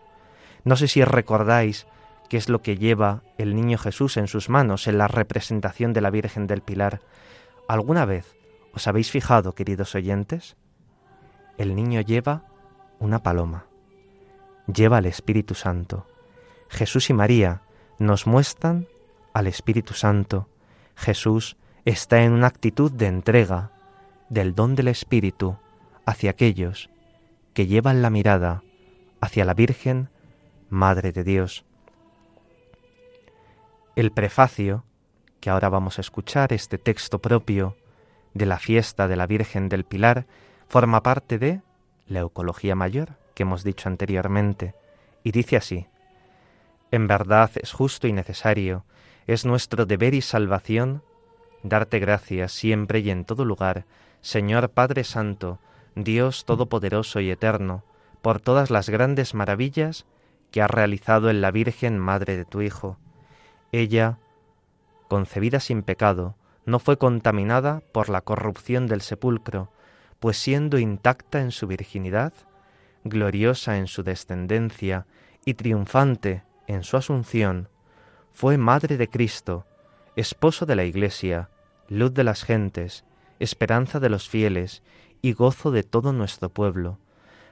No 0.63 0.77
sé 0.77 0.87
si 0.87 1.03
recordáis 1.03 1.87
qué 2.29 2.37
es 2.37 2.47
lo 2.47 2.61
que 2.61 2.77
lleva 2.77 3.21
el 3.37 3.53
niño 3.53 3.77
Jesús 3.77 4.15
en 4.15 4.29
sus 4.29 4.47
manos 4.47 4.87
en 4.87 4.97
la 4.97 5.09
representación 5.09 5.91
de 5.91 5.99
la 5.99 6.09
Virgen 6.09 6.47
del 6.47 6.61
Pilar. 6.61 7.01
¿Alguna 7.67 8.05
vez 8.05 8.37
os 8.73 8.87
habéis 8.87 9.11
fijado, 9.11 9.55
queridos 9.55 9.93
oyentes? 9.93 10.55
El 11.57 11.75
niño 11.75 11.99
lleva 11.99 12.45
una 12.99 13.23
paloma, 13.23 13.65
lleva 14.73 14.99
al 14.99 15.05
Espíritu 15.05 15.53
Santo. 15.53 16.07
Jesús 16.69 17.09
y 17.09 17.13
María 17.13 17.63
nos 17.99 18.25
muestran 18.25 18.87
al 19.33 19.47
Espíritu 19.47 19.93
Santo 19.93 20.47
Jesús 20.97 21.55
está 21.85 22.23
en 22.23 22.33
una 22.33 22.47
actitud 22.47 22.91
de 22.91 23.05
entrega 23.05 23.71
del 24.29 24.55
don 24.55 24.75
del 24.75 24.89
Espíritu 24.89 25.57
hacia 26.05 26.31
aquellos 26.31 26.89
que 27.53 27.67
llevan 27.67 28.01
la 28.01 28.09
mirada 28.09 28.63
hacia 29.21 29.45
la 29.45 29.53
Virgen, 29.53 30.09
Madre 30.69 31.11
de 31.11 31.23
Dios. 31.23 31.63
El 33.95 34.11
prefacio, 34.11 34.83
que 35.39 35.49
ahora 35.49 35.69
vamos 35.69 35.97
a 35.97 36.01
escuchar, 36.01 36.51
este 36.51 36.77
texto 36.77 37.19
propio 37.19 37.77
de 38.33 38.45
la 38.45 38.57
fiesta 38.57 39.07
de 39.07 39.15
la 39.15 39.27
Virgen 39.27 39.69
del 39.69 39.85
Pilar, 39.85 40.25
forma 40.67 41.03
parte 41.03 41.39
de 41.39 41.61
la 42.07 42.19
Eucología 42.19 42.75
Mayor 42.75 43.17
que 43.33 43.43
hemos 43.43 43.63
dicho 43.63 43.87
anteriormente, 43.87 44.73
y 45.23 45.31
dice 45.31 45.57
así, 45.57 45.85
En 46.89 47.07
verdad 47.07 47.51
es 47.55 47.71
justo 47.71 48.07
y 48.07 48.13
necesario 48.13 48.83
es 49.27 49.45
nuestro 49.45 49.85
deber 49.85 50.13
y 50.13 50.21
salvación 50.21 51.03
darte 51.61 51.99
gracias 51.99 52.51
siempre 52.53 52.99
y 52.99 53.09
en 53.09 53.25
todo 53.25 53.45
lugar, 53.45 53.85
Señor 54.21 54.69
Padre 54.69 55.03
Santo, 55.03 55.59
Dios 55.95 56.45
Todopoderoso 56.45 57.19
y 57.19 57.29
Eterno, 57.29 57.83
por 58.21 58.39
todas 58.39 58.69
las 58.71 58.89
grandes 58.89 59.33
maravillas 59.33 60.05
que 60.51 60.61
has 60.61 60.71
realizado 60.71 61.29
en 61.29 61.41
la 61.41 61.51
Virgen 61.51 61.99
Madre 61.99 62.37
de 62.37 62.45
tu 62.45 62.61
Hijo. 62.61 62.97
Ella, 63.71 64.17
concebida 65.07 65.59
sin 65.59 65.83
pecado, 65.83 66.35
no 66.65 66.79
fue 66.79 66.97
contaminada 66.97 67.81
por 67.91 68.09
la 68.09 68.21
corrupción 68.21 68.87
del 68.87 69.01
sepulcro, 69.01 69.71
pues 70.19 70.37
siendo 70.37 70.79
intacta 70.79 71.41
en 71.41 71.51
su 71.51 71.67
virginidad, 71.67 72.33
gloriosa 73.03 73.77
en 73.77 73.87
su 73.87 74.03
descendencia 74.03 75.05
y 75.45 75.53
triunfante 75.53 76.43
en 76.67 76.83
su 76.83 76.97
asunción, 76.97 77.69
fue 78.37 78.59
madre 78.59 78.97
de 78.97 79.09
Cristo, 79.09 79.65
esposo 80.15 80.67
de 80.67 80.75
la 80.75 80.83
Iglesia, 80.83 81.49
luz 81.89 82.13
de 82.13 82.23
las 82.23 82.43
gentes, 82.43 83.03
esperanza 83.39 83.99
de 83.99 84.09
los 84.09 84.29
fieles 84.29 84.83
y 85.23 85.33
gozo 85.33 85.71
de 85.71 85.81
todo 85.81 86.13
nuestro 86.13 86.49
pueblo. 86.49 86.99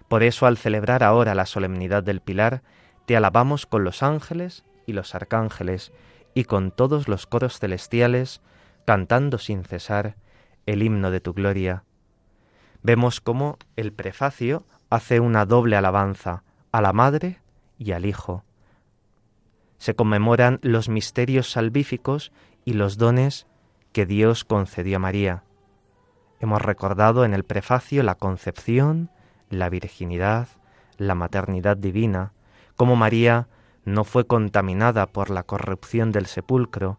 Por 0.08 0.22
eso 0.22 0.46
al 0.46 0.58
celebrar 0.58 1.02
ahora 1.02 1.34
la 1.34 1.48
solemnidad 1.48 2.04
del 2.04 2.22
Pilar, 2.22 2.62
te 3.08 3.18
alabamos 3.18 3.66
con 3.66 3.84
los 3.84 4.04
ángeles 4.04 4.64
y 4.86 4.94
los 4.94 5.16
arcángeles 5.16 5.92
y 6.36 6.44
con 6.44 6.70
todos 6.70 7.08
los 7.08 7.26
coros 7.26 7.58
celestiales, 7.58 8.42
cantando 8.86 9.40
sin 9.40 9.64
cesar 9.64 10.18
el 10.68 10.84
himno 10.84 11.10
de 11.10 11.20
tu 11.20 11.34
gloria. 11.34 11.84
Vemos 12.84 13.22
cómo 13.22 13.58
el 13.76 13.92
prefacio 13.92 14.68
hace 14.92 15.20
una 15.20 15.48
doble 15.48 15.78
alabanza 15.78 16.44
a 16.72 16.80
la 16.84 16.94
Madre 16.94 17.40
y 17.80 17.94
al 17.94 18.06
Hijo. 18.06 18.44
Se 19.86 19.96
conmemoran 19.96 20.58
los 20.64 20.90
misterios 20.90 21.52
salvíficos 21.52 22.32
y 22.64 22.74
los 22.74 22.98
dones 22.98 23.46
que 23.92 24.08
Dios 24.08 24.44
concedió 24.44 24.96
a 24.96 25.00
María. 25.00 25.44
Hemos 26.40 26.64
recordado 26.64 27.24
en 27.24 27.36
el 27.36 27.44
prefacio 27.44 28.02
la 28.02 28.16
concepción, 28.16 29.12
la 29.52 29.70
virginidad, 29.70 30.48
la 30.98 31.14
maternidad 31.14 31.78
divina, 31.78 32.34
cómo 32.76 32.96
María 32.96 33.48
no 33.84 34.06
fue 34.06 34.26
contaminada 34.26 35.06
por 35.06 35.30
la 35.30 35.44
corrupción 35.44 36.12
del 36.12 36.26
sepulcro, 36.26 36.98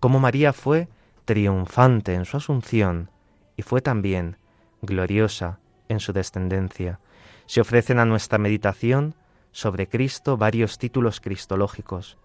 cómo 0.00 0.18
María 0.18 0.52
fue 0.52 0.88
triunfante 1.26 2.14
en 2.14 2.24
su 2.24 2.38
asunción 2.38 3.10
y 3.56 3.62
fue 3.62 3.80
también 3.80 4.38
gloriosa 4.82 5.60
en 5.88 6.00
su 6.00 6.12
descendencia. 6.12 6.98
Se 7.46 7.60
ofrecen 7.60 8.00
a 8.00 8.04
nuestra 8.04 8.38
meditación 8.38 9.14
sobre 9.52 9.88
Cristo 9.88 10.36
varios 10.36 10.78
títulos 10.78 11.20
cristológicos. 11.20 12.18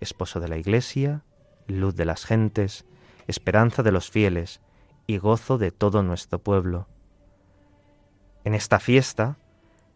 Esposo 0.00 0.40
de 0.40 0.48
la 0.48 0.56
Iglesia, 0.56 1.22
luz 1.66 1.94
de 1.94 2.04
las 2.04 2.24
gentes, 2.24 2.86
esperanza 3.26 3.82
de 3.82 3.92
los 3.92 4.10
fieles 4.10 4.60
y 5.06 5.18
gozo 5.18 5.58
de 5.58 5.70
todo 5.70 6.02
nuestro 6.02 6.38
pueblo. 6.38 6.88
En 8.44 8.54
esta 8.54 8.80
fiesta 8.80 9.38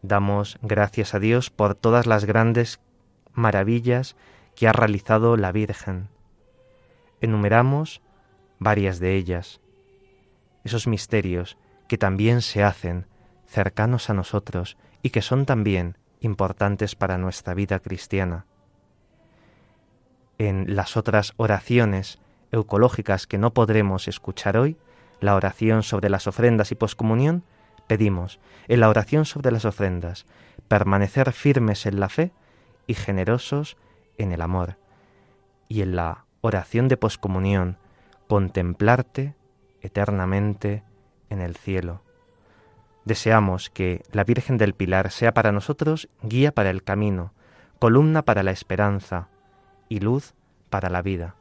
damos 0.03 0.59
gracias 0.63 1.15
a 1.15 1.19
Dios 1.19 1.51
por 1.51 1.75
todas 1.75 2.07
las 2.07 2.25
grandes 2.25 2.81
maravillas 3.33 4.17
que 4.55 4.69
ha 4.69 4.73
realizado 4.73 5.37
la 5.37 5.53
Virgen. 5.53 6.09
Enumeramos 7.21 8.03
varias 8.59 8.99
de 8.99 9.17
ellas, 9.17 9.61
esos 10.65 10.87
misterios 10.87 11.57
que 11.89 11.99
también 11.99 12.43
se 12.43 12.63
hacen 12.63 13.07
cercanos 13.47 14.11
a 14.11 14.15
nosotros 14.15 14.77
y 15.03 15.11
que 15.11 15.23
son 15.23 15.47
también 15.47 15.99
importantes 16.21 16.95
para 16.95 17.19
nuestra 17.19 17.55
vida 17.55 17.81
cristiana. 17.81 18.47
En 20.39 20.75
las 20.75 20.97
otras 20.97 21.35
oraciones 21.37 22.19
eucológicas 22.51 23.27
que 23.27 23.39
no 23.39 23.53
podremos 23.53 24.09
escuchar 24.09 24.57
hoy, 24.57 24.77
la 25.21 25.35
oración 25.35 25.83
sobre 25.83 26.11
las 26.11 26.27
ofrendas 26.27 26.73
y 26.73 26.75
poscomunión, 26.75 27.45
pedimos, 27.87 28.41
en 28.69 28.81
la 28.81 28.89
oración 28.89 29.25
sobre 29.25 29.51
las 29.51 29.65
ofrendas, 29.65 30.27
permanecer 30.69 31.33
firmes 31.33 31.87
en 31.87 32.01
la 32.01 32.09
fe 32.09 32.33
y 32.87 32.95
generosos 32.95 33.77
en 34.19 34.33
el 34.33 34.43
amor. 34.43 34.77
Y 35.69 35.83
en 35.83 35.97
la 35.97 36.25
oración 36.41 36.89
de 36.89 36.97
poscomunión, 36.97 37.79
contemplarte 38.27 39.35
eternamente 39.81 40.83
en 41.31 41.41
el 41.41 41.57
cielo. 41.57 42.03
Deseamos 43.05 43.71
que 43.71 44.03
la 44.13 44.25
Virgen 44.25 44.59
del 44.59 44.75
Pilar 44.75 45.11
sea 45.11 45.35
para 45.35 45.53
nosotros 45.53 46.09
guía 46.23 46.53
para 46.53 46.71
el 46.71 46.83
camino, 46.85 47.33
columna 47.79 48.23
para 48.23 48.43
la 48.43 48.53
esperanza 48.53 49.29
y 49.93 50.01
luz 50.01 50.33
para 50.71 50.89
la 50.89 51.03
vida. 51.03 51.37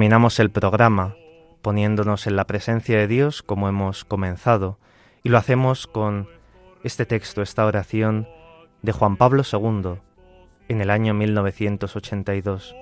Terminamos 0.00 0.40
el 0.40 0.50
programa 0.50 1.14
poniéndonos 1.60 2.26
en 2.26 2.34
la 2.34 2.46
presencia 2.46 2.96
de 2.96 3.06
Dios 3.06 3.42
como 3.42 3.68
hemos 3.68 4.06
comenzado 4.06 4.78
y 5.22 5.28
lo 5.28 5.36
hacemos 5.36 5.86
con 5.86 6.26
este 6.82 7.04
texto, 7.04 7.42
esta 7.42 7.66
oración 7.66 8.26
de 8.80 8.92
Juan 8.92 9.18
Pablo 9.18 9.42
II 9.42 10.00
en 10.68 10.80
el 10.80 10.88
año 10.88 11.12
1982. 11.12 12.74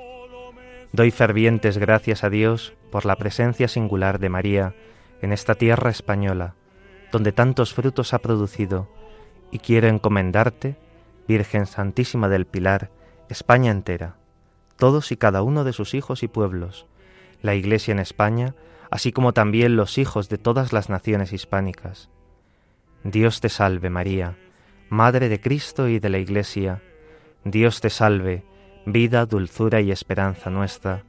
Doy 0.93 1.11
fervientes 1.11 1.77
gracias 1.79 2.23
a 2.23 2.31
Dios 2.31 2.75
por 2.93 3.05
la 3.05 3.17
presencia 3.17 3.67
singular 3.67 4.21
de 4.21 4.29
María 4.29 4.77
en 5.21 5.33
esta 5.33 5.57
tierra 5.57 5.91
española, 5.91 6.55
donde 7.11 7.33
tantos 7.33 7.75
frutos 7.75 8.15
ha 8.15 8.21
producido, 8.21 8.89
y 9.51 9.59
quiero 9.59 9.89
encomendarte, 9.89 10.77
Virgen 11.27 11.67
Santísima 11.67 12.29
del 12.29 12.47
Pilar, 12.47 12.93
España 13.29 13.73
entera, 13.73 14.15
todos 14.77 15.11
y 15.11 15.17
cada 15.17 15.43
uno 15.43 15.65
de 15.65 15.73
sus 15.73 15.95
hijos 15.95 16.23
y 16.23 16.29
pueblos, 16.29 16.87
la 17.43 17.55
Iglesia 17.55 17.93
en 17.93 17.99
España, 17.99 18.55
así 18.91 19.13
como 19.13 19.33
también 19.33 19.77
los 19.77 19.99
hijos 19.99 20.29
de 20.29 20.39
todas 20.39 20.73
las 20.73 20.89
naciones 20.89 21.33
hispánicas. 21.33 22.11
Dios 23.05 23.41
te 23.41 23.49
salve 23.49 23.91
María, 23.91 24.37
Madre 24.89 25.29
de 25.29 25.41
Cristo 25.41 25.89
y 25.89 25.99
de 25.99 26.09
la 26.09 26.19
Iglesia, 26.19 26.83
Dios 27.45 27.81
te 27.81 27.91
salve, 27.91 28.45
vida, 28.87 29.27
dulzura 29.27 29.81
y 29.81 29.91
esperanza 29.91 30.51
nuestra. 30.51 31.05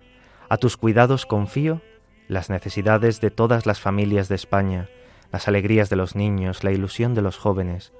A 0.50 0.58
tus 0.58 0.78
cuidados 0.78 1.26
confío 1.26 1.82
las 2.28 2.50
necesidades 2.50 3.22
de 3.22 3.32
todas 3.32 3.66
las 3.66 3.80
familias 3.80 4.30
de 4.30 4.36
España, 4.36 4.90
las 5.32 5.48
alegrías 5.48 5.90
de 5.90 5.96
los 5.96 6.16
niños, 6.16 6.64
la 6.64 6.72
ilusión 6.72 7.14
de 7.16 7.22
los 7.22 7.38
jóvenes, 7.38 7.94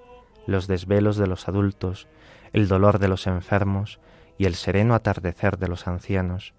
los 0.46 0.68
desvelos 0.68 1.18
de 1.18 1.28
los 1.28 1.48
adultos, 1.48 2.08
el 2.54 2.68
dolor 2.68 3.00
de 3.00 3.08
los 3.08 3.28
enfermos 3.28 4.00
y 4.38 4.46
el 4.46 4.56
sereno 4.56 4.96
atardecer 4.96 5.58
de 5.58 5.68
los 5.68 5.88
ancianos. 5.88 6.54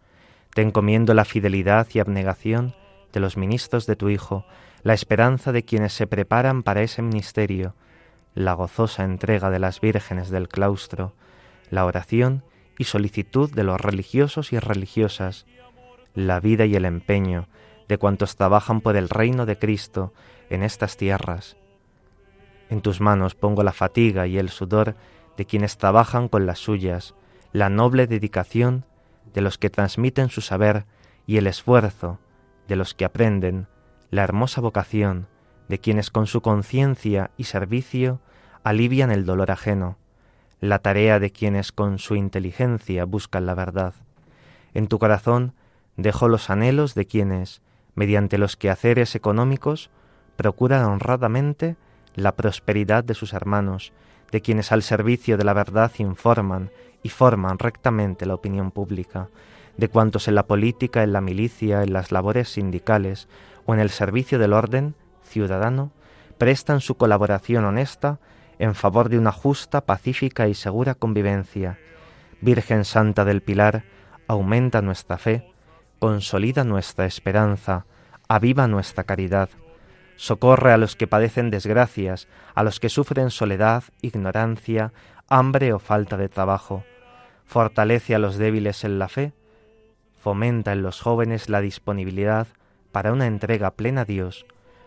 Te 0.55 0.63
encomiendo 0.63 1.15
la 1.15 1.25
fidelidad 1.25 1.87
y 1.93 2.01
abnegación 2.01 2.75
de 3.13 3.21
los 3.21 3.37
ministros 3.37 3.87
de 3.87 3.97
tu 3.97 4.09
Hijo, 4.09 4.45
la 4.83 4.95
esperanza 4.95 5.53
de 5.53 5.65
quienes 5.65 5.93
se 5.93 6.07
preparan 6.07 6.63
para 6.63 6.83
ese 6.83 7.03
ministerio, 7.03 7.75
la 8.35 8.55
gozosa 8.55 9.05
entrega 9.05 9.51
de 9.51 9.59
las 9.59 9.81
vírgenes 9.81 10.31
del 10.31 10.49
claustro, 10.49 11.15
la 11.71 11.85
oración 11.85 12.45
y 12.79 12.85
solicitud 12.85 13.53
de 13.53 13.65
los 13.65 13.81
religiosos 13.81 14.53
y 14.53 14.59
religiosas, 14.59 15.47
la 16.15 16.41
vida 16.41 16.67
y 16.67 16.75
el 16.75 16.85
empeño 16.85 17.49
de 17.89 17.99
cuantos 17.99 18.37
trabajan 18.37 18.81
por 18.81 18.97
el 18.97 19.09
reino 19.09 19.47
de 19.47 19.59
Cristo 19.59 20.13
en 20.49 20.63
estas 20.63 20.97
tierras. 20.97 21.57
En 22.71 22.83
tus 22.83 23.01
manos 23.01 23.35
pongo 23.35 23.63
la 23.63 23.73
fatiga 23.73 24.27
y 24.27 24.39
el 24.39 24.49
sudor 24.49 24.95
de 25.37 25.45
quienes 25.45 25.77
trabajan 25.77 26.29
con 26.29 26.47
las 26.47 26.59
suyas, 26.59 27.15
la 27.53 27.69
noble 27.69 28.07
dedicación 28.07 28.85
de 29.35 29.41
los 29.41 29.59
que 29.59 29.71
transmiten 29.71 30.29
su 30.29 30.41
saber 30.41 30.85
y 31.27 31.37
el 31.37 31.47
esfuerzo 31.47 32.19
de 32.69 32.77
los 32.77 32.95
que 32.95 33.05
aprenden, 33.05 33.67
la 34.11 34.23
hermosa 34.23 34.61
vocación 34.61 35.27
de 35.69 35.79
quienes 35.79 36.11
con 36.11 36.27
su 36.27 36.41
conciencia 36.41 37.31
y 37.37 37.45
servicio 37.45 38.21
alivian 38.65 39.11
el 39.11 39.25
dolor 39.25 39.51
ajeno, 39.51 39.99
la 40.61 40.81
tarea 40.81 41.19
de 41.19 41.31
quienes 41.31 41.73
con 41.73 41.99
su 41.99 42.17
inteligencia 42.17 43.05
buscan 43.05 43.47
la 43.47 43.55
verdad. 43.55 43.95
En 44.75 44.89
tu 44.89 44.99
corazón 44.99 45.55
Dejo 46.01 46.29
los 46.29 46.49
anhelos 46.49 46.95
de 46.95 47.05
quienes, 47.05 47.61
mediante 47.95 48.39
los 48.39 48.57
quehaceres 48.57 49.15
económicos, 49.15 49.91
procuran 50.37 50.87
honradamente 50.87 51.77
la 52.15 52.37
prosperidad 52.37 53.05
de 53.05 53.13
sus 53.13 53.35
hermanos, 53.35 53.93
de 54.33 54.41
quienes 54.41 54.73
al 54.73 54.83
servicio 54.83 55.37
de 55.37 55.45
la 55.45 55.53
verdad 55.53 55.91
informan 55.99 56.71
y 57.03 57.09
forman 57.09 57.59
rectamente 57.59 58.27
la 58.27 58.35
opinión 58.35 58.71
pública, 58.71 59.29
de 59.77 59.89
cuantos 59.89 60.29
en 60.29 60.35
la 60.35 60.47
política, 60.47 61.03
en 61.03 61.13
la 61.13 61.21
milicia, 61.21 61.83
en 61.83 61.93
las 61.93 62.13
labores 62.13 62.51
sindicales 62.51 63.29
o 63.67 63.75
en 63.75 63.81
el 63.81 63.91
servicio 63.91 64.39
del 64.39 64.53
orden 64.53 64.95
ciudadano 65.25 65.93
prestan 66.39 66.81
su 66.81 66.97
colaboración 66.97 67.65
honesta 67.65 68.19
en 68.59 68.75
favor 68.75 69.09
de 69.09 69.19
una 69.19 69.33
justa, 69.33 69.83
pacífica 69.83 70.49
y 70.49 70.55
segura 70.55 70.95
convivencia. 70.95 71.79
Virgen 72.41 72.85
Santa 72.85 73.25
del 73.25 73.43
Pilar, 73.43 73.85
aumenta 74.27 74.81
nuestra 74.81 75.19
fe, 75.19 75.53
consolida 75.99 76.65
nuestra 76.65 77.05
esperanza, 77.07 77.85
aviva 78.29 78.69
nuestra 78.69 79.05
caridad, 79.05 79.51
socorre 80.21 80.71
a 80.71 80.77
los 80.77 80.97
que 80.97 81.07
padecen 81.07 81.49
desgracias, 81.49 82.29
a 82.55 82.63
los 82.63 82.79
que 82.79 82.91
sufren 82.91 83.31
soledad, 83.31 83.85
ignorancia, 84.03 84.93
hambre 85.31 85.73
o 85.73 85.79
falta 85.79 86.19
de 86.19 86.29
trabajo, 86.29 86.85
fortalece 87.47 88.15
a 88.15 88.19
los 88.19 88.37
débiles 88.37 88.85
en 88.85 88.99
la 88.99 89.09
fe, 89.09 89.33
fomenta 90.21 90.73
en 90.73 90.83
los 90.83 91.01
jóvenes 91.01 91.49
la 91.49 91.63
disponibilidad 91.63 92.49
para 92.93 93.15
una 93.15 93.27
entrega 93.27 93.71
plena 93.71 94.03
a 94.03 94.05
Dios, 94.05 94.45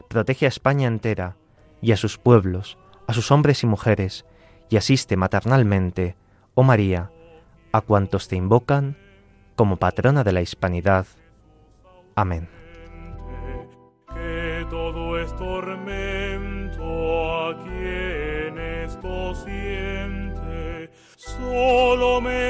protege 0.08 0.46
a 0.46 0.50
España 0.50 0.88
entera 0.88 1.36
y 1.82 1.94
a 1.94 1.98
sus 1.98 2.20
pueblos, 2.20 2.78
a 3.08 3.14
sus 3.16 3.32
hombres 3.32 3.64
y 3.64 3.66
mujeres, 3.66 4.26
y 4.70 4.78
asiste 4.78 5.18
maternalmente, 5.18 6.16
oh 6.54 6.62
María, 6.62 7.10
a 7.72 7.82
cuantos 7.82 8.28
te 8.28 8.36
invocan 8.36 8.98
como 9.56 9.78
patrona 9.78 10.24
de 10.24 10.32
la 10.32 10.42
hispanidad. 10.42 11.08
Amén. 12.14 12.63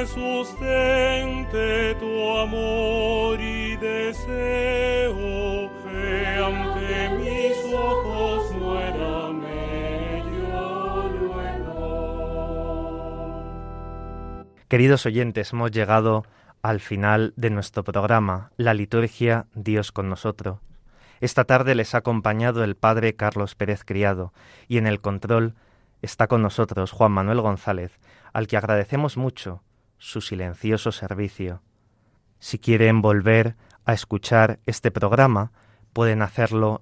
Sustente 0.05 1.95
tu 1.95 2.37
amor 2.37 3.39
y 3.39 3.75
deseo 3.77 5.13
que 5.83 6.37
ante 6.37 7.09
mis 7.19 7.73
ojos 7.73 8.53
Queridos 14.73 15.05
oyentes, 15.05 15.53
hemos 15.53 15.69
llegado 15.69 16.25
al 16.63 16.79
final 16.79 17.33
de 17.35 17.51
nuestro 17.51 17.83
programa, 17.83 18.49
la 18.57 18.73
liturgia 18.73 19.45
Dios 19.53 19.91
con 19.91 20.09
nosotros. 20.09 20.61
Esta 21.21 21.43
tarde 21.43 21.75
les 21.75 21.93
ha 21.93 21.99
acompañado 21.99 22.63
el 22.63 22.75
Padre 22.75 23.15
Carlos 23.15 23.53
Pérez 23.53 23.83
Criado 23.85 24.33
y 24.67 24.79
en 24.79 24.87
el 24.87 24.99
control 24.99 25.53
está 26.01 26.25
con 26.25 26.41
nosotros 26.41 26.89
Juan 26.89 27.11
Manuel 27.11 27.41
González, 27.41 27.99
al 28.33 28.47
que 28.47 28.57
agradecemos 28.57 29.15
mucho 29.15 29.61
su 30.03 30.19
silencioso 30.19 30.91
servicio. 30.91 31.61
Si 32.37 32.59
quieren 32.59 33.01
volver 33.01 33.55
a 33.85 33.93
escuchar 33.93 34.59
este 34.65 34.91
programa, 34.91 35.53
pueden 35.93 36.21
hacerlo 36.21 36.81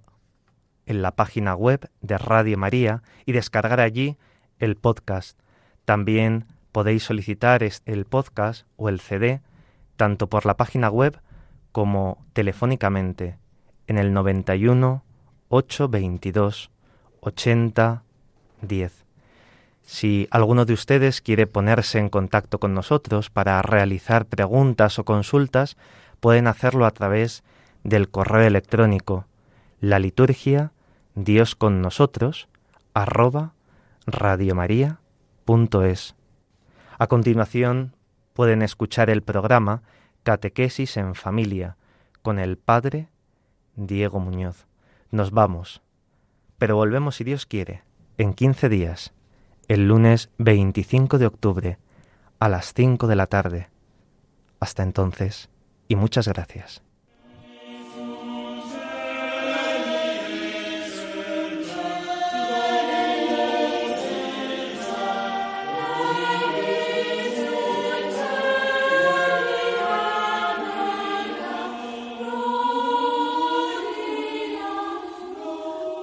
en 0.88 1.04
la 1.04 1.12
página 1.12 1.54
web 1.54 1.88
de 2.02 2.18
Radio 2.18 2.58
María 2.58 3.04
y 3.28 3.34
descargar 3.34 3.80
allí 3.80 4.18
el 4.58 4.76
podcast. 4.76 5.40
También 5.86 6.46
podéis 6.72 7.04
solicitar 7.04 7.62
el 7.86 8.06
podcast 8.06 8.66
o 8.76 8.90
el 8.90 9.00
CD 9.00 9.42
tanto 9.98 10.28
por 10.28 10.48
la 10.48 10.58
página 10.58 10.90
web 10.90 11.22
como 11.72 12.26
telefónicamente 12.34 13.38
en 13.86 14.00
el 14.00 14.14
91 14.14 15.04
822 15.50 16.72
80 17.20 18.04
10. 18.64 19.11
Si 19.92 20.30
alguno 20.32 20.64
de 20.64 20.72
ustedes 20.72 21.20
quiere 21.20 21.48
ponerse 21.48 22.00
en 22.00 22.08
contacto 22.08 22.62
con 22.62 22.74
nosotros 22.74 23.30
para 23.30 23.62
realizar 23.62 24.26
preguntas 24.26 24.98
o 25.00 25.04
consultas, 25.04 25.76
pueden 26.22 26.48
hacerlo 26.48 26.86
a 26.86 26.92
través 26.92 27.44
del 27.84 28.10
correo 28.10 28.48
electrónico 28.48 29.26
la 29.82 30.00
liturgia 30.00 30.72
Dios 31.16 31.56
con 31.56 31.82
nosotros 31.82 32.48
arroba 32.94 33.52
radiomaria.es. 34.06 36.16
A 36.98 37.08
continuación 37.08 37.94
pueden 38.32 38.62
escuchar 38.62 39.10
el 39.10 39.24
programa 39.24 39.84
Catequesis 40.24 40.96
en 40.96 41.16
Familia 41.16 41.76
con 42.22 42.40
el 42.40 42.58
Padre 42.58 43.10
Diego 43.76 44.22
Muñoz. 44.22 44.68
Nos 45.12 45.32
vamos, 45.32 45.82
pero 46.58 46.78
volvemos 46.78 47.18
si 47.18 47.26
Dios 47.26 47.46
quiere, 47.46 47.84
en 48.18 48.34
15 48.34 48.70
días, 48.70 49.14
el 49.68 49.88
lunes 49.88 50.30
25 50.38 51.18
de 51.18 51.26
octubre, 51.26 51.78
a 52.40 52.50
las 52.50 52.74
5 52.74 53.08
de 53.08 53.16
la 53.16 53.28
tarde. 53.28 53.70
Hasta 54.60 54.84
entonces, 54.84 55.50
y 55.88 55.96
muchas 55.96 56.28
gracias. 56.28 56.84